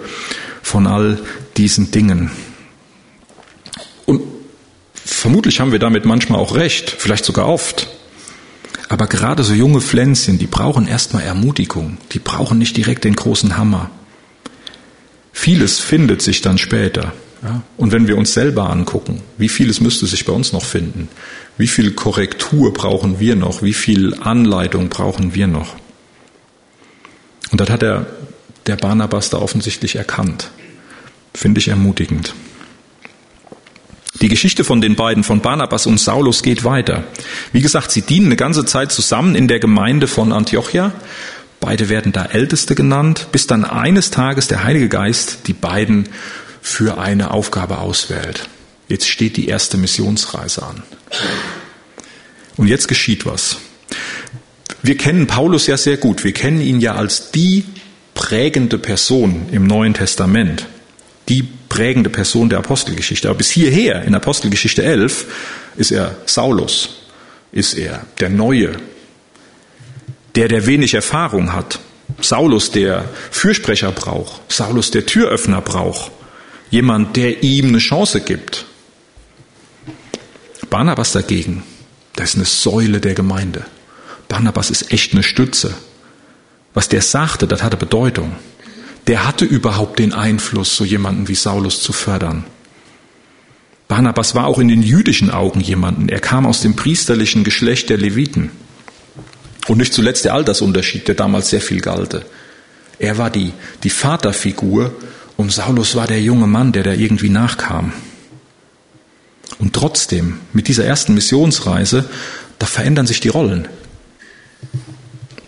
[0.63, 1.19] von all
[1.57, 2.31] diesen Dingen.
[4.05, 4.21] Und
[4.95, 7.87] vermutlich haben wir damit manchmal auch recht, vielleicht sogar oft.
[8.87, 11.97] Aber gerade so junge Pflänzchen, die brauchen erstmal Ermutigung.
[12.13, 13.89] Die brauchen nicht direkt den großen Hammer.
[15.33, 17.13] Vieles findet sich dann später.
[17.43, 17.63] Ja?
[17.77, 21.09] Und wenn wir uns selber angucken, wie vieles müsste sich bei uns noch finden?
[21.57, 23.61] Wie viel Korrektur brauchen wir noch?
[23.63, 25.75] Wie viel Anleitung brauchen wir noch?
[27.51, 28.05] Und das hat der,
[28.67, 30.51] der Barnabas da offensichtlich erkannt.
[31.33, 32.33] Finde ich ermutigend.
[34.21, 37.03] Die Geschichte von den beiden, von Barnabas und Saulus, geht weiter.
[37.53, 40.93] Wie gesagt, sie dienen eine ganze Zeit zusammen in der Gemeinde von Antiochia.
[41.59, 46.09] Beide werden da Älteste genannt, bis dann eines Tages der Heilige Geist die beiden
[46.61, 48.47] für eine Aufgabe auswählt.
[48.87, 50.83] Jetzt steht die erste Missionsreise an.
[52.57, 53.57] Und jetzt geschieht was.
[54.83, 56.23] Wir kennen Paulus ja sehr gut.
[56.23, 57.65] Wir kennen ihn ja als die
[58.13, 60.67] prägende Person im Neuen Testament.
[61.29, 63.29] Die prägende Person der Apostelgeschichte.
[63.29, 65.25] Aber bis hierher, in Apostelgeschichte 11,
[65.77, 67.01] ist er Saulus.
[67.51, 68.73] Ist er der Neue.
[70.35, 71.79] Der, der wenig Erfahrung hat.
[72.19, 74.51] Saulus, der Fürsprecher braucht.
[74.51, 76.11] Saulus, der Türöffner braucht.
[76.71, 78.65] Jemand, der ihm eine Chance gibt.
[80.69, 81.63] Barnabas dagegen,
[82.15, 83.65] das ist eine Säule der Gemeinde.
[84.29, 85.75] Barnabas ist echt eine Stütze.
[86.73, 88.37] Was der sagte, das hatte Bedeutung.
[89.07, 92.45] Der hatte überhaupt den Einfluss, so jemanden wie Saulus zu fördern.
[93.89, 96.07] Barnabas war auch in den jüdischen Augen jemanden.
[96.07, 98.51] Er kam aus dem priesterlichen Geschlecht der Leviten.
[99.67, 102.25] Und nicht zuletzt der Altersunterschied, der damals sehr viel galte.
[102.97, 103.51] Er war die,
[103.83, 104.95] die Vaterfigur
[105.41, 107.91] und Saulus war der junge Mann, der da irgendwie nachkam.
[109.57, 112.07] Und trotzdem, mit dieser ersten Missionsreise,
[112.59, 113.67] da verändern sich die Rollen.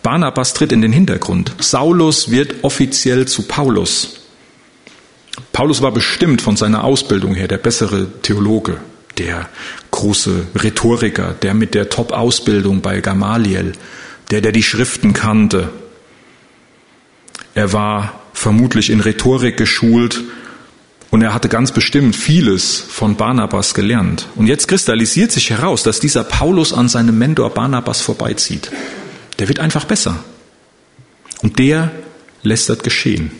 [0.02, 1.52] Barnabas tritt in den Hintergrund.
[1.60, 4.20] Saulus wird offiziell zu Paulus.
[5.52, 8.78] Paulus war bestimmt von seiner Ausbildung her der bessere Theologe,
[9.16, 9.48] der
[9.92, 13.72] große Rhetoriker, der mit der Top-Ausbildung bei Gamaliel,
[14.32, 15.70] der, der die Schriften kannte.
[17.54, 20.22] Er war vermutlich in Rhetorik geschult
[21.10, 24.26] und er hatte ganz bestimmt vieles von Barnabas gelernt.
[24.34, 28.70] Und jetzt kristallisiert sich heraus, dass dieser Paulus an seinem Mentor Barnabas vorbeizieht.
[29.38, 30.24] Der wird einfach besser.
[31.40, 31.92] Und der
[32.42, 33.30] lässt das geschehen.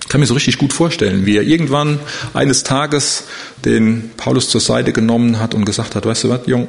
[0.00, 2.00] Ich kann mir so richtig gut vorstellen, wie er irgendwann
[2.32, 3.24] eines Tages
[3.64, 6.68] den Paulus zur Seite genommen hat und gesagt hat, weißt du was, Jung,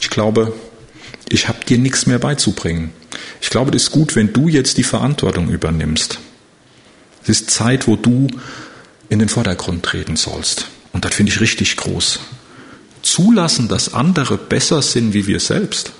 [0.00, 0.52] ich glaube,
[1.30, 2.92] ich habe dir nichts mehr beizubringen.
[3.40, 6.18] Ich glaube, das ist gut, wenn du jetzt die Verantwortung übernimmst.
[7.22, 8.26] Es ist Zeit, wo du
[9.08, 10.68] in den Vordergrund treten sollst.
[10.92, 12.20] Und das finde ich richtig groß.
[13.02, 15.92] Zulassen, dass andere besser sind wie wir selbst.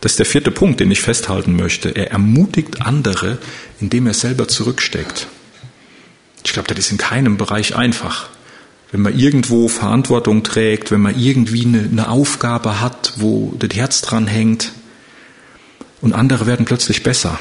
[0.00, 1.90] Das ist der vierte Punkt, den ich festhalten möchte.
[1.90, 3.38] Er ermutigt andere,
[3.80, 5.28] indem er selber zurücksteckt.
[6.44, 8.28] Ich glaube, das ist in keinem Bereich einfach.
[8.92, 14.02] Wenn man irgendwo Verantwortung trägt, wenn man irgendwie eine, eine Aufgabe hat, wo das Herz
[14.02, 14.72] dran hängt,
[16.00, 17.38] und andere werden plötzlich besser.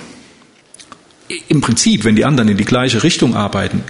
[1.47, 3.83] Im Prinzip, wenn die anderen in die gleiche Richtung arbeiten,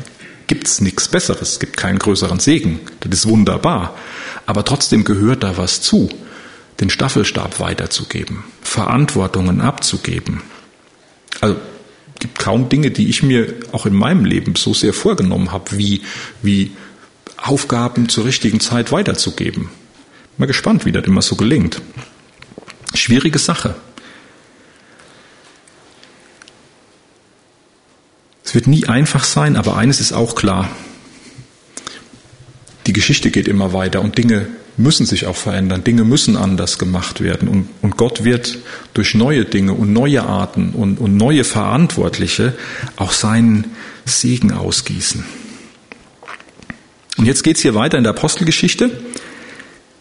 [0.48, 2.80] gibt's nichts Besseres, es gibt keinen größeren Segen.
[3.00, 3.96] Das ist wunderbar.
[4.46, 6.10] Aber trotzdem gehört da was zu,
[6.80, 10.42] den Staffelstab weiterzugeben, Verantwortungen abzugeben.
[11.42, 11.58] Also
[12.20, 16.02] gibt kaum Dinge, die ich mir auch in meinem Leben so sehr vorgenommen habe, wie,
[16.42, 16.72] wie
[17.42, 19.70] Aufgaben zur richtigen Zeit weiterzugeben.
[20.38, 21.82] Mal gespannt, wie das immer so gelingt.
[22.94, 23.76] Schwierige Sache.
[28.44, 30.70] Es wird nie einfach sein, aber eines ist auch klar.
[32.88, 37.22] Die Geschichte geht immer weiter und Dinge müssen sich auch verändern, Dinge müssen anders gemacht
[37.22, 38.58] werden und, und Gott wird
[38.94, 42.54] durch neue Dinge und neue Arten und, und neue Verantwortliche
[42.96, 43.66] auch seinen
[44.06, 45.26] Segen ausgießen.
[47.20, 48.92] Und jetzt geht's hier weiter in der Apostelgeschichte.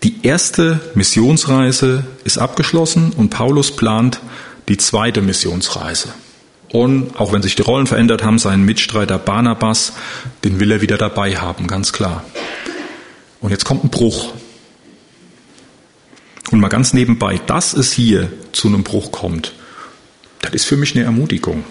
[0.04, 4.20] Die erste Missionsreise ist abgeschlossen und Paulus plant
[4.68, 6.10] die zweite Missionsreise.
[6.70, 9.94] Und auch wenn sich die Rollen verändert haben, seinen Mitstreiter Barnabas,
[10.44, 12.24] den will er wieder dabei haben, ganz klar.
[13.40, 14.32] Und jetzt kommt ein Bruch.
[16.52, 19.54] Und mal ganz nebenbei, dass es hier zu einem Bruch kommt,
[20.40, 21.64] das ist für mich eine Ermutigung.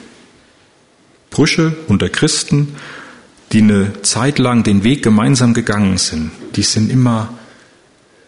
[1.29, 2.75] Brüche unter Christen,
[3.51, 7.33] die eine Zeit lang den Weg gemeinsam gegangen sind, die sind immer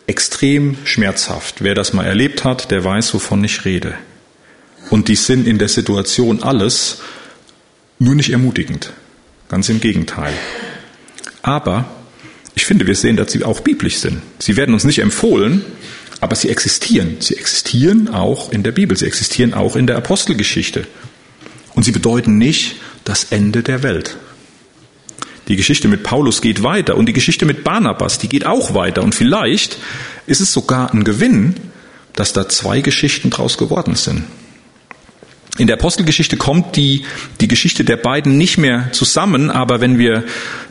[0.07, 1.63] extrem schmerzhaft.
[1.63, 3.93] Wer das mal erlebt hat, der weiß, wovon ich rede.
[4.89, 6.99] Und die sind in der Situation alles
[7.99, 8.91] nur nicht ermutigend.
[9.49, 10.33] Ganz im Gegenteil.
[11.41, 11.85] Aber
[12.55, 14.21] ich finde, wir sehen, dass sie auch biblisch sind.
[14.39, 15.63] Sie werden uns nicht empfohlen,
[16.21, 17.17] aber sie existieren.
[17.19, 18.97] Sie existieren auch in der Bibel.
[18.97, 20.87] Sie existieren auch in der Apostelgeschichte.
[21.75, 24.17] Und sie bedeuten nicht das Ende der Welt.
[25.49, 29.01] Die Geschichte mit Paulus geht weiter und die Geschichte mit Barnabas, die geht auch weiter.
[29.01, 29.77] Und vielleicht
[30.27, 31.55] ist es sogar ein Gewinn,
[32.13, 34.23] dass da zwei Geschichten draus geworden sind.
[35.57, 37.03] In der Apostelgeschichte kommt die,
[37.41, 40.23] die Geschichte der beiden nicht mehr zusammen, aber wenn wir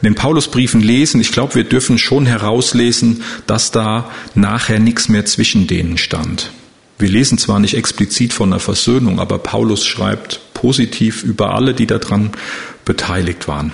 [0.02, 5.66] den Paulusbriefen lesen, ich glaube, wir dürfen schon herauslesen, dass da nachher nichts mehr zwischen
[5.66, 6.52] denen stand.
[6.98, 11.86] Wir lesen zwar nicht explizit von einer Versöhnung, aber Paulus schreibt positiv über alle, die
[11.86, 12.30] daran
[12.84, 13.72] beteiligt waren.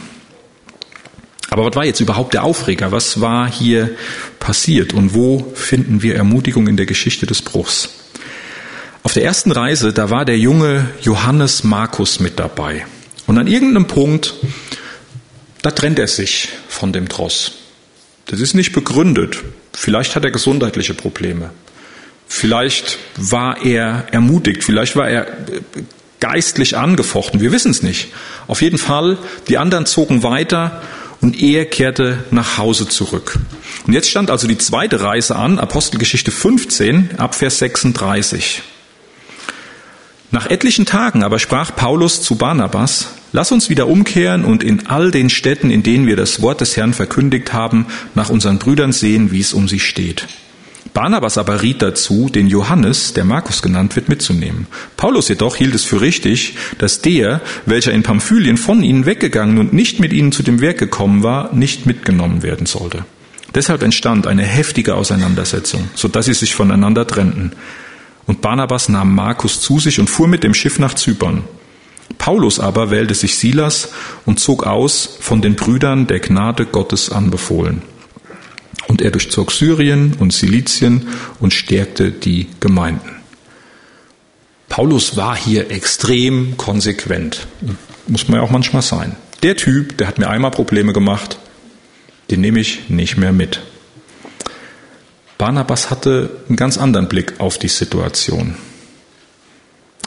[1.55, 2.90] Aber was war jetzt überhaupt der Aufreger?
[2.90, 3.90] Was war hier
[4.40, 7.90] passiert und wo finden wir Ermutigung in der Geschichte des Bruchs?
[9.05, 12.85] Auf der ersten Reise, da war der junge Johannes Markus mit dabei.
[13.29, 14.35] Und an irgendeinem Punkt,
[15.62, 17.53] da trennt er sich von dem Tross.
[18.27, 19.38] Das ist nicht begründet.
[19.73, 21.51] Vielleicht hat er gesundheitliche Probleme.
[22.27, 24.64] Vielleicht war er ermutigt.
[24.64, 25.29] Vielleicht war er
[26.19, 27.40] geistlich angefochten.
[27.40, 28.09] Wir wissen es nicht.
[28.49, 30.83] Auf jeden Fall, die anderen zogen weiter
[31.20, 33.38] und er kehrte nach Hause zurück.
[33.87, 38.62] Und jetzt stand also die zweite Reise an, Apostelgeschichte 15, Abvers 36.
[40.31, 45.11] Nach etlichen Tagen aber sprach Paulus zu Barnabas, Lass uns wieder umkehren und in all
[45.11, 49.33] den Städten, in denen wir das Wort des Herrn verkündigt haben, nach unseren Brüdern sehen,
[49.33, 50.29] wie es um sie steht.
[50.94, 54.68] Barnabas aber riet dazu, den Johannes, der Markus genannt wird, mitzunehmen.
[54.96, 59.72] Paulus jedoch hielt es für richtig, dass der, welcher in Pamphylien von ihnen weggegangen und
[59.72, 63.04] nicht mit ihnen zu dem Werk gekommen war, nicht mitgenommen werden sollte.
[63.57, 67.52] Deshalb entstand eine heftige Auseinandersetzung, so dass sie sich voneinander trennten.
[68.26, 71.42] Und Barnabas nahm Markus zu sich und fuhr mit dem Schiff nach Zypern.
[72.18, 73.90] Paulus aber wählte sich Silas
[74.26, 77.83] und zog aus, von den Brüdern der Gnade Gottes anbefohlen.
[78.88, 81.09] Und er durchzog Syrien und Silizien
[81.40, 83.16] und stärkte die Gemeinden.
[84.68, 87.47] Paulus war hier extrem konsequent.
[88.07, 89.16] Muss man ja auch manchmal sein.
[89.42, 91.38] Der Typ, der hat mir einmal Probleme gemacht,
[92.31, 93.61] den nehme ich nicht mehr mit.
[95.38, 98.57] Barnabas hatte einen ganz anderen Blick auf die Situation.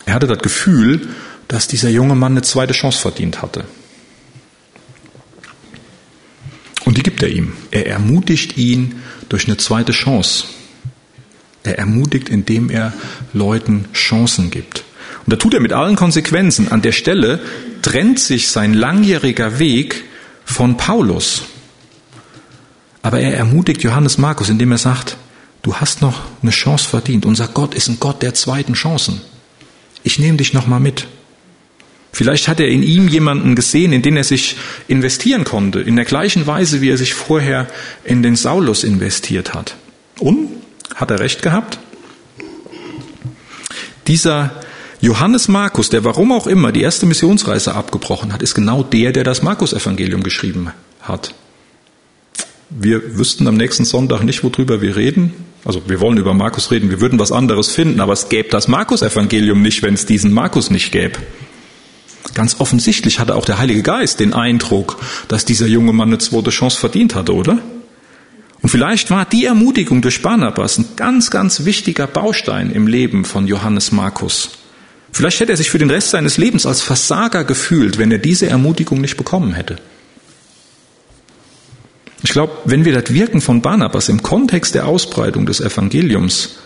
[0.05, 1.09] Er hatte das Gefühl,
[1.47, 3.65] dass dieser junge Mann eine zweite Chance verdient hatte.
[6.85, 7.53] Und die gibt er ihm.
[7.71, 10.43] Er ermutigt ihn durch eine zweite Chance.
[11.63, 12.93] Er ermutigt, indem er
[13.33, 14.83] Leuten Chancen gibt.
[15.25, 16.71] Und da tut er mit allen Konsequenzen.
[16.71, 17.39] An der Stelle
[17.81, 20.03] trennt sich sein langjähriger Weg
[20.45, 21.45] von Paulus.
[23.01, 25.17] Aber er ermutigt Johannes Markus, indem er sagt,
[25.63, 27.25] du hast noch eine Chance verdient.
[27.25, 29.21] Unser Gott ist ein Gott der zweiten Chancen.
[30.03, 31.07] Ich nehme dich noch mal mit.
[32.17, 34.55] Vielleicht hat er in ihm jemanden gesehen, in den er sich
[34.87, 37.67] investieren konnte, in der gleichen Weise, wie er sich vorher
[38.05, 39.75] in den Saulus investiert hat.
[40.17, 40.49] Und
[40.95, 41.77] hat er recht gehabt?
[44.07, 44.49] Dieser
[44.99, 49.23] Johannes Markus, der warum auch immer die erste Missionsreise abgebrochen hat, ist genau der, der
[49.23, 51.35] das Markus-Evangelium geschrieben hat.
[52.71, 55.33] Wir wüssten am nächsten Sonntag nicht, worüber wir reden.
[55.63, 58.67] Also wir wollen über Markus reden, wir würden was anderes finden, aber es gäbe das
[58.67, 61.19] Markus-Evangelium nicht, wenn es diesen Markus nicht gäbe.
[62.33, 66.49] Ganz offensichtlich hatte auch der Heilige Geist den Eindruck, dass dieser junge Mann eine zweite
[66.49, 67.59] Chance verdient hatte, oder?
[68.61, 73.47] Und vielleicht war die Ermutigung durch Barnabas ein ganz, ganz wichtiger Baustein im Leben von
[73.47, 74.49] Johannes Markus.
[75.11, 78.47] Vielleicht hätte er sich für den Rest seines Lebens als Versager gefühlt, wenn er diese
[78.47, 79.77] Ermutigung nicht bekommen hätte.
[82.23, 86.57] Ich glaube, wenn wir das Wirken von Barnabas im Kontext der Ausbreitung des Evangeliums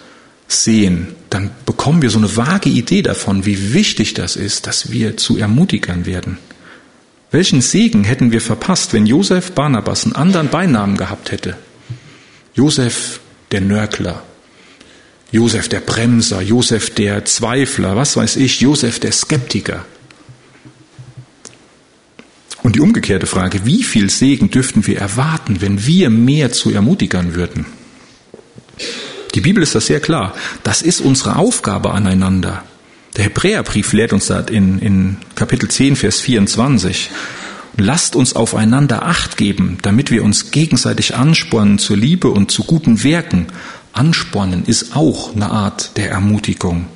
[0.52, 5.18] sehen, dann bekommen wir so eine vage Idee davon, wie wichtig das ist, dass wir
[5.18, 6.38] zu Ermutigern werden.
[7.32, 11.58] Welchen Segen hätten wir verpasst, wenn Josef Barnabas einen anderen Beinamen gehabt hätte?
[12.54, 13.22] Josef
[13.52, 14.24] der Nörgler,
[15.32, 19.86] Josef der Bremser, Josef der Zweifler, was weiß ich, Josef der Skeptiker.
[22.64, 27.34] Und die umgekehrte Frage, wie viel Segen dürften wir erwarten, wenn wir mehr zu Ermutigern
[27.34, 27.66] würden?
[29.34, 30.34] Die Bibel ist das sehr klar.
[30.64, 32.64] Das ist unsere Aufgabe aneinander.
[33.16, 37.10] Der Hebräerbrief lehrt uns das in, in Kapitel 10, Vers 24.
[37.78, 43.04] Lasst uns aufeinander Acht geben, damit wir uns gegenseitig anspornen zur Liebe und zu guten
[43.04, 43.48] Werken.
[43.94, 46.88] Anspornen ist auch eine Art der Ermutigung.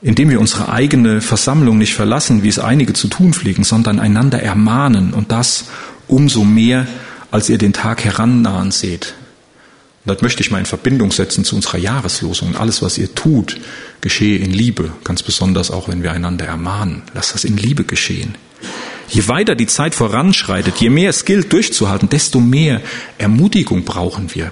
[0.00, 4.42] Indem wir unsere eigene Versammlung nicht verlassen, wie es einige zu tun pflegen, sondern einander
[4.42, 5.66] ermahnen und das
[6.08, 6.86] umso mehr,
[7.30, 9.14] als ihr den Tag herannahen seht.
[10.04, 12.56] Und das möchte ich mal in Verbindung setzen zu unserer Jahreslosung.
[12.56, 13.60] Alles, was ihr tut,
[14.00, 14.90] geschehe in Liebe.
[15.04, 17.02] Ganz besonders auch, wenn wir einander ermahnen.
[17.14, 18.34] Lasst das in Liebe geschehen.
[19.08, 22.80] Je weiter die Zeit voranschreitet, je mehr es gilt durchzuhalten, desto mehr
[23.18, 24.50] Ermutigung brauchen wir.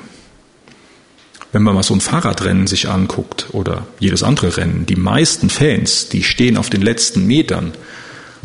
[1.51, 6.09] Wenn man mal so ein Fahrradrennen sich anguckt oder jedes andere Rennen, die meisten Fans,
[6.09, 7.73] die stehen auf den letzten Metern.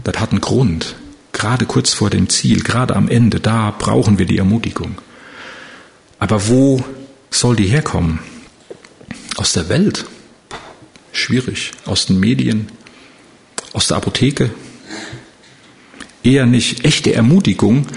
[0.03, 0.95] Das hat einen Grund.
[1.34, 5.01] Gerade kurz vor dem Ziel, gerade am Ende, da brauchen wir die Ermutigung.
[6.18, 6.84] Aber wo
[7.40, 8.20] soll die herkommen?
[9.38, 10.06] Aus der Welt?
[11.12, 11.72] Schwierig.
[11.86, 12.68] Aus den Medien?
[13.74, 14.52] Aus der Apotheke?
[16.24, 16.86] Eher nicht.
[16.86, 17.88] Echte Ermutigung,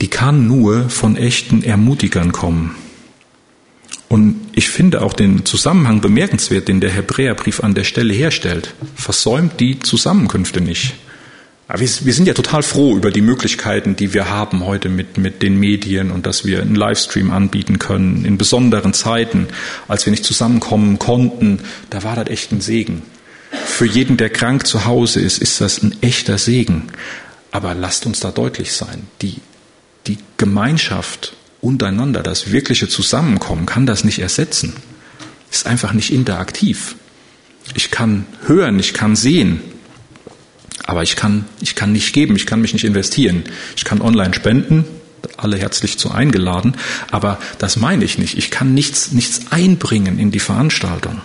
[0.00, 2.74] die kann nur von echten Ermutigern kommen.
[4.08, 8.74] Und ich finde auch den Zusammenhang bemerkenswert, den der Hebräerbrief an der Stelle herstellt.
[8.94, 10.94] Versäumt die Zusammenkünfte nicht.
[11.74, 15.42] Wir, wir sind ja total froh über die Möglichkeiten, die wir haben heute mit, mit
[15.42, 19.48] den Medien und dass wir einen Livestream anbieten können in besonderen Zeiten,
[19.88, 21.60] als wir nicht zusammenkommen konnten.
[21.88, 23.02] Da war das echt ein Segen.
[23.64, 26.88] Für jeden, der krank zu Hause ist, ist das ein echter Segen.
[27.52, 29.06] Aber lasst uns da deutlich sein.
[29.22, 29.36] Die,
[30.06, 34.74] die Gemeinschaft untereinander, das wirkliche Zusammenkommen kann das nicht ersetzen.
[35.50, 36.96] Ist einfach nicht interaktiv.
[37.74, 39.60] Ich kann hören, ich kann sehen,
[40.84, 43.44] aber ich kann, ich kann nicht geben, ich kann mich nicht investieren.
[43.76, 44.84] Ich kann online spenden,
[45.36, 46.76] alle herzlich zu eingeladen,
[47.10, 48.36] aber das meine ich nicht.
[48.36, 51.20] Ich kann nichts, nichts einbringen in die Veranstaltung.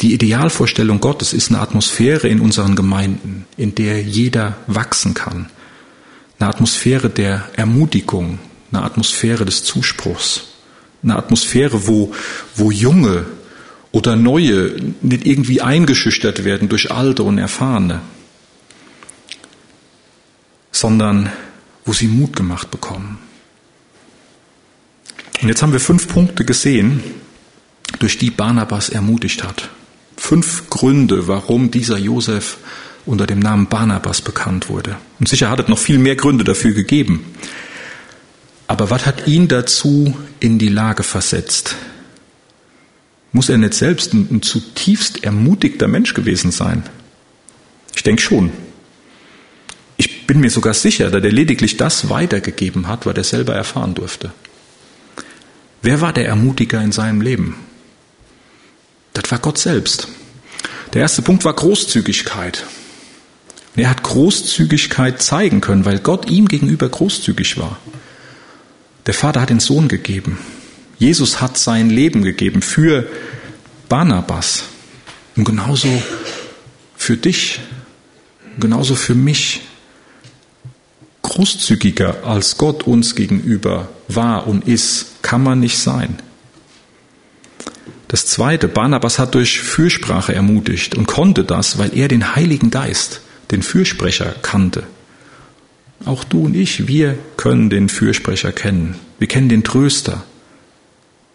[0.00, 5.50] Die Idealvorstellung Gottes ist eine Atmosphäre in unseren Gemeinden, in der jeder wachsen kann.
[6.38, 8.38] Eine Atmosphäre der Ermutigung,
[8.72, 10.44] eine Atmosphäre des Zuspruchs,
[11.02, 12.14] eine Atmosphäre, wo,
[12.54, 13.26] wo Junge
[13.92, 18.00] oder Neue nicht irgendwie eingeschüchtert werden durch Alte und Erfahrene,
[20.70, 21.30] sondern
[21.84, 23.18] wo sie Mut gemacht bekommen.
[25.42, 27.02] Und jetzt haben wir fünf Punkte gesehen,
[27.98, 29.70] durch die Barnabas ermutigt hat.
[30.16, 32.58] Fünf Gründe, warum dieser Josef
[33.06, 34.96] unter dem Namen Barnabas bekannt wurde.
[35.18, 37.24] Und sicher hat es noch viel mehr Gründe dafür gegeben.
[38.66, 41.74] Aber was hat ihn dazu in die Lage versetzt,
[43.32, 46.82] muss er nicht selbst ein, ein zutiefst ermutigter Mensch gewesen sein?
[47.94, 48.50] Ich denke schon.
[49.96, 53.94] Ich bin mir sogar sicher, dass er lediglich das weitergegeben hat, was er selber erfahren
[53.94, 54.32] durfte.
[55.82, 57.56] Wer war der Ermutiger in seinem Leben?
[59.12, 60.08] Das war Gott selbst.
[60.92, 62.64] Der erste Punkt war Großzügigkeit.
[63.76, 67.78] Er hat Großzügigkeit zeigen können, weil Gott ihm gegenüber großzügig war.
[69.06, 70.38] Der Vater hat den Sohn gegeben.
[71.00, 73.08] Jesus hat sein Leben gegeben für
[73.88, 74.64] Barnabas
[75.34, 75.88] und genauso
[76.94, 77.58] für dich,
[78.60, 79.62] genauso für mich.
[81.22, 86.18] Großzügiger als Gott uns gegenüber war und ist, kann man nicht sein.
[88.08, 93.22] Das zweite, Barnabas hat durch Fürsprache ermutigt und konnte das, weil er den Heiligen Geist,
[93.52, 94.82] den Fürsprecher, kannte.
[96.04, 98.96] Auch du und ich, wir können den Fürsprecher kennen.
[99.18, 100.24] Wir kennen den Tröster.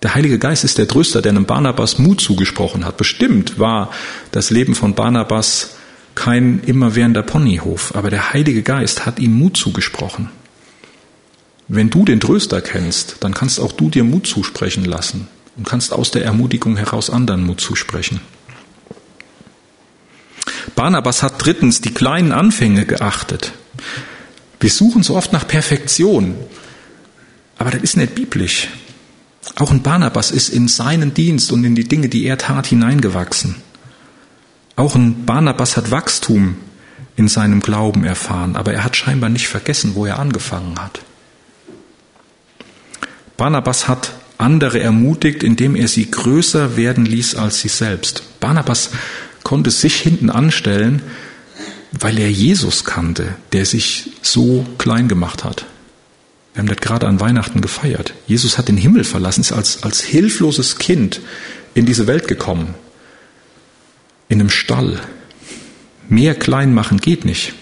[0.06, 2.96] Der Heilige Geist ist der Tröster, der einem Barnabas Mut zugesprochen hat.
[2.96, 3.90] Bestimmt war
[4.30, 5.78] das Leben von Barnabas
[6.14, 10.30] kein immerwährender Ponyhof, aber der Heilige Geist hat ihm Mut zugesprochen.
[11.68, 15.28] Wenn du den Tröster kennst, dann kannst auch du dir Mut zusprechen lassen
[15.58, 18.22] und kannst aus der Ermutigung heraus anderen Mut zusprechen.
[20.76, 23.54] Barnabas hat drittens die kleinen Anfänge geachtet.
[24.60, 26.36] Wir suchen so oft nach Perfektion,
[27.58, 28.68] aber das ist nicht biblisch.
[29.56, 33.56] Auch ein Barnabas ist in seinen Dienst und in die Dinge, die er tat, hineingewachsen.
[34.76, 36.56] Auch ein Barnabas hat Wachstum
[37.16, 41.02] in seinem Glauben erfahren, aber er hat scheinbar nicht vergessen, wo er angefangen hat.
[43.38, 48.40] Barnabas hat andere ermutigt, indem er sie größer werden ließ als sie selbst.
[48.40, 48.90] Barnabas
[49.44, 51.02] konnte sich hinten anstellen,
[51.92, 55.66] weil er Jesus kannte, der sich so klein gemacht hat.
[56.56, 58.14] Wir haben das gerade an Weihnachten gefeiert.
[58.28, 61.20] Jesus hat den Himmel verlassen, ist als, als hilfloses Kind
[61.74, 62.76] in diese Welt gekommen.
[64.30, 65.02] In einem Stall.
[66.08, 67.54] Mehr klein machen geht nicht.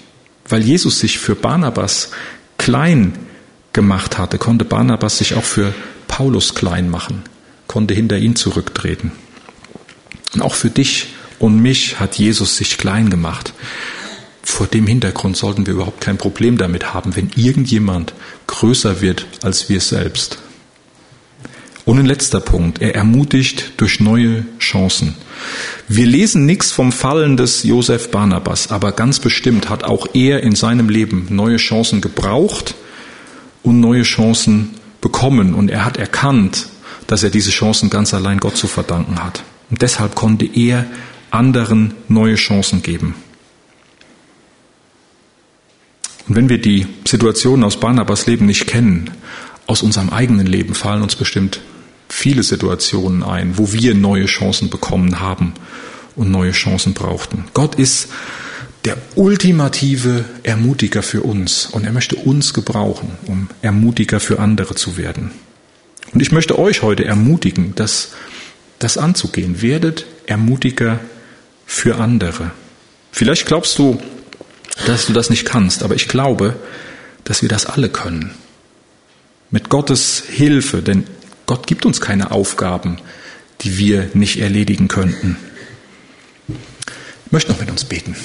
[0.47, 2.11] Weil Jesus sich für Barnabas
[2.59, 3.17] klein
[3.73, 5.73] gemacht hatte, konnte Barnabas sich auch für
[6.07, 7.23] Paulus klein machen,
[7.65, 9.11] konnte hinter ihn zurücktreten.
[10.35, 11.07] Und auch für dich
[11.39, 13.53] und mich hat Jesus sich klein gemacht.
[14.53, 18.13] Vor dem Hintergrund sollten wir überhaupt kein Problem damit haben, wenn irgendjemand
[18.45, 20.37] größer wird als wir selbst.
[21.85, 25.15] Und ein letzter Punkt, er ermutigt durch neue Chancen.
[25.87, 30.53] Wir lesen nichts vom Fallen des Josef Barnabas, aber ganz bestimmt hat auch er in
[30.53, 32.75] seinem Leben neue Chancen gebraucht
[33.63, 35.55] und neue Chancen bekommen.
[35.55, 36.67] Und er hat erkannt,
[37.07, 39.41] dass er diese Chancen ganz allein Gott zu verdanken hat.
[39.71, 40.85] Und deshalb konnte er
[41.31, 43.15] anderen neue Chancen geben.
[46.27, 49.11] Und wenn wir die Situation aus Barnabas Leben nicht kennen,
[49.67, 51.61] aus unserem eigenen Leben fallen uns bestimmt
[52.09, 55.53] viele Situationen ein, wo wir neue Chancen bekommen haben
[56.15, 57.45] und neue Chancen brauchten.
[57.53, 58.09] Gott ist
[58.85, 64.97] der ultimative Ermutiger für uns und er möchte uns gebrauchen, um Ermutiger für andere zu
[64.97, 65.31] werden.
[66.13, 68.11] Und ich möchte euch heute ermutigen, das,
[68.79, 69.61] das anzugehen.
[69.61, 70.99] Werdet Ermutiger
[71.65, 72.51] für andere.
[73.11, 73.99] Vielleicht glaubst du,
[74.85, 76.55] dass du das nicht kannst, aber ich glaube,
[77.23, 78.33] dass wir das alle können.
[79.49, 81.05] Mit Gottes Hilfe, denn
[81.45, 82.97] Gott gibt uns keine Aufgaben,
[83.61, 85.37] die wir nicht erledigen könnten.
[86.47, 88.15] Ich möchte noch mit uns beten.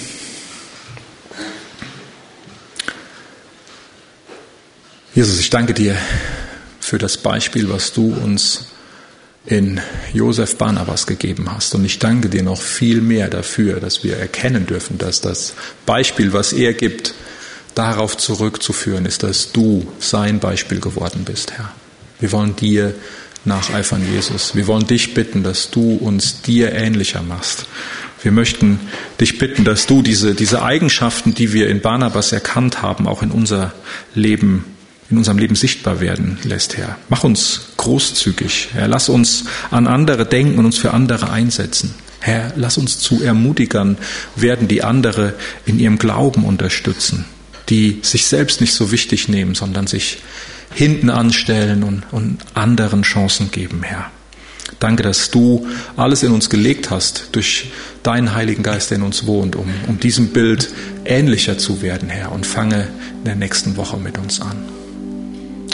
[5.14, 5.96] Jesus, ich danke dir
[6.80, 8.68] für das Beispiel, was du uns
[9.48, 9.80] in
[10.12, 11.74] Josef Barnabas gegeben hast.
[11.74, 15.54] Und ich danke dir noch viel mehr dafür, dass wir erkennen dürfen, dass das
[15.86, 17.14] Beispiel, was er gibt,
[17.74, 21.72] darauf zurückzuführen ist, dass du sein Beispiel geworden bist, Herr.
[22.20, 22.94] Wir wollen dir
[23.44, 24.54] nacheifern, Jesus.
[24.54, 27.66] Wir wollen dich bitten, dass du uns dir ähnlicher machst.
[28.20, 28.80] Wir möchten
[29.20, 33.30] dich bitten, dass du diese, diese Eigenschaften, die wir in Barnabas erkannt haben, auch in
[33.30, 33.72] unser
[34.14, 34.64] Leben
[35.10, 36.98] in unserem Leben sichtbar werden lässt, Herr.
[37.08, 38.88] Mach uns großzügig, Herr.
[38.88, 41.94] Lass uns an andere denken und uns für andere einsetzen.
[42.20, 43.96] Herr, lass uns zu Ermutigern
[44.36, 45.34] werden, die andere
[45.64, 47.24] in ihrem Glauben unterstützen,
[47.68, 50.18] die sich selbst nicht so wichtig nehmen, sondern sich
[50.74, 54.10] hinten anstellen und, und anderen Chancen geben, Herr.
[54.80, 57.70] Danke, dass du alles in uns gelegt hast durch
[58.02, 60.68] deinen Heiligen Geist, der in uns wohnt, um, um diesem Bild
[61.04, 62.32] ähnlicher zu werden, Herr.
[62.32, 62.88] Und fange
[63.18, 64.77] in der nächsten Woche mit uns an.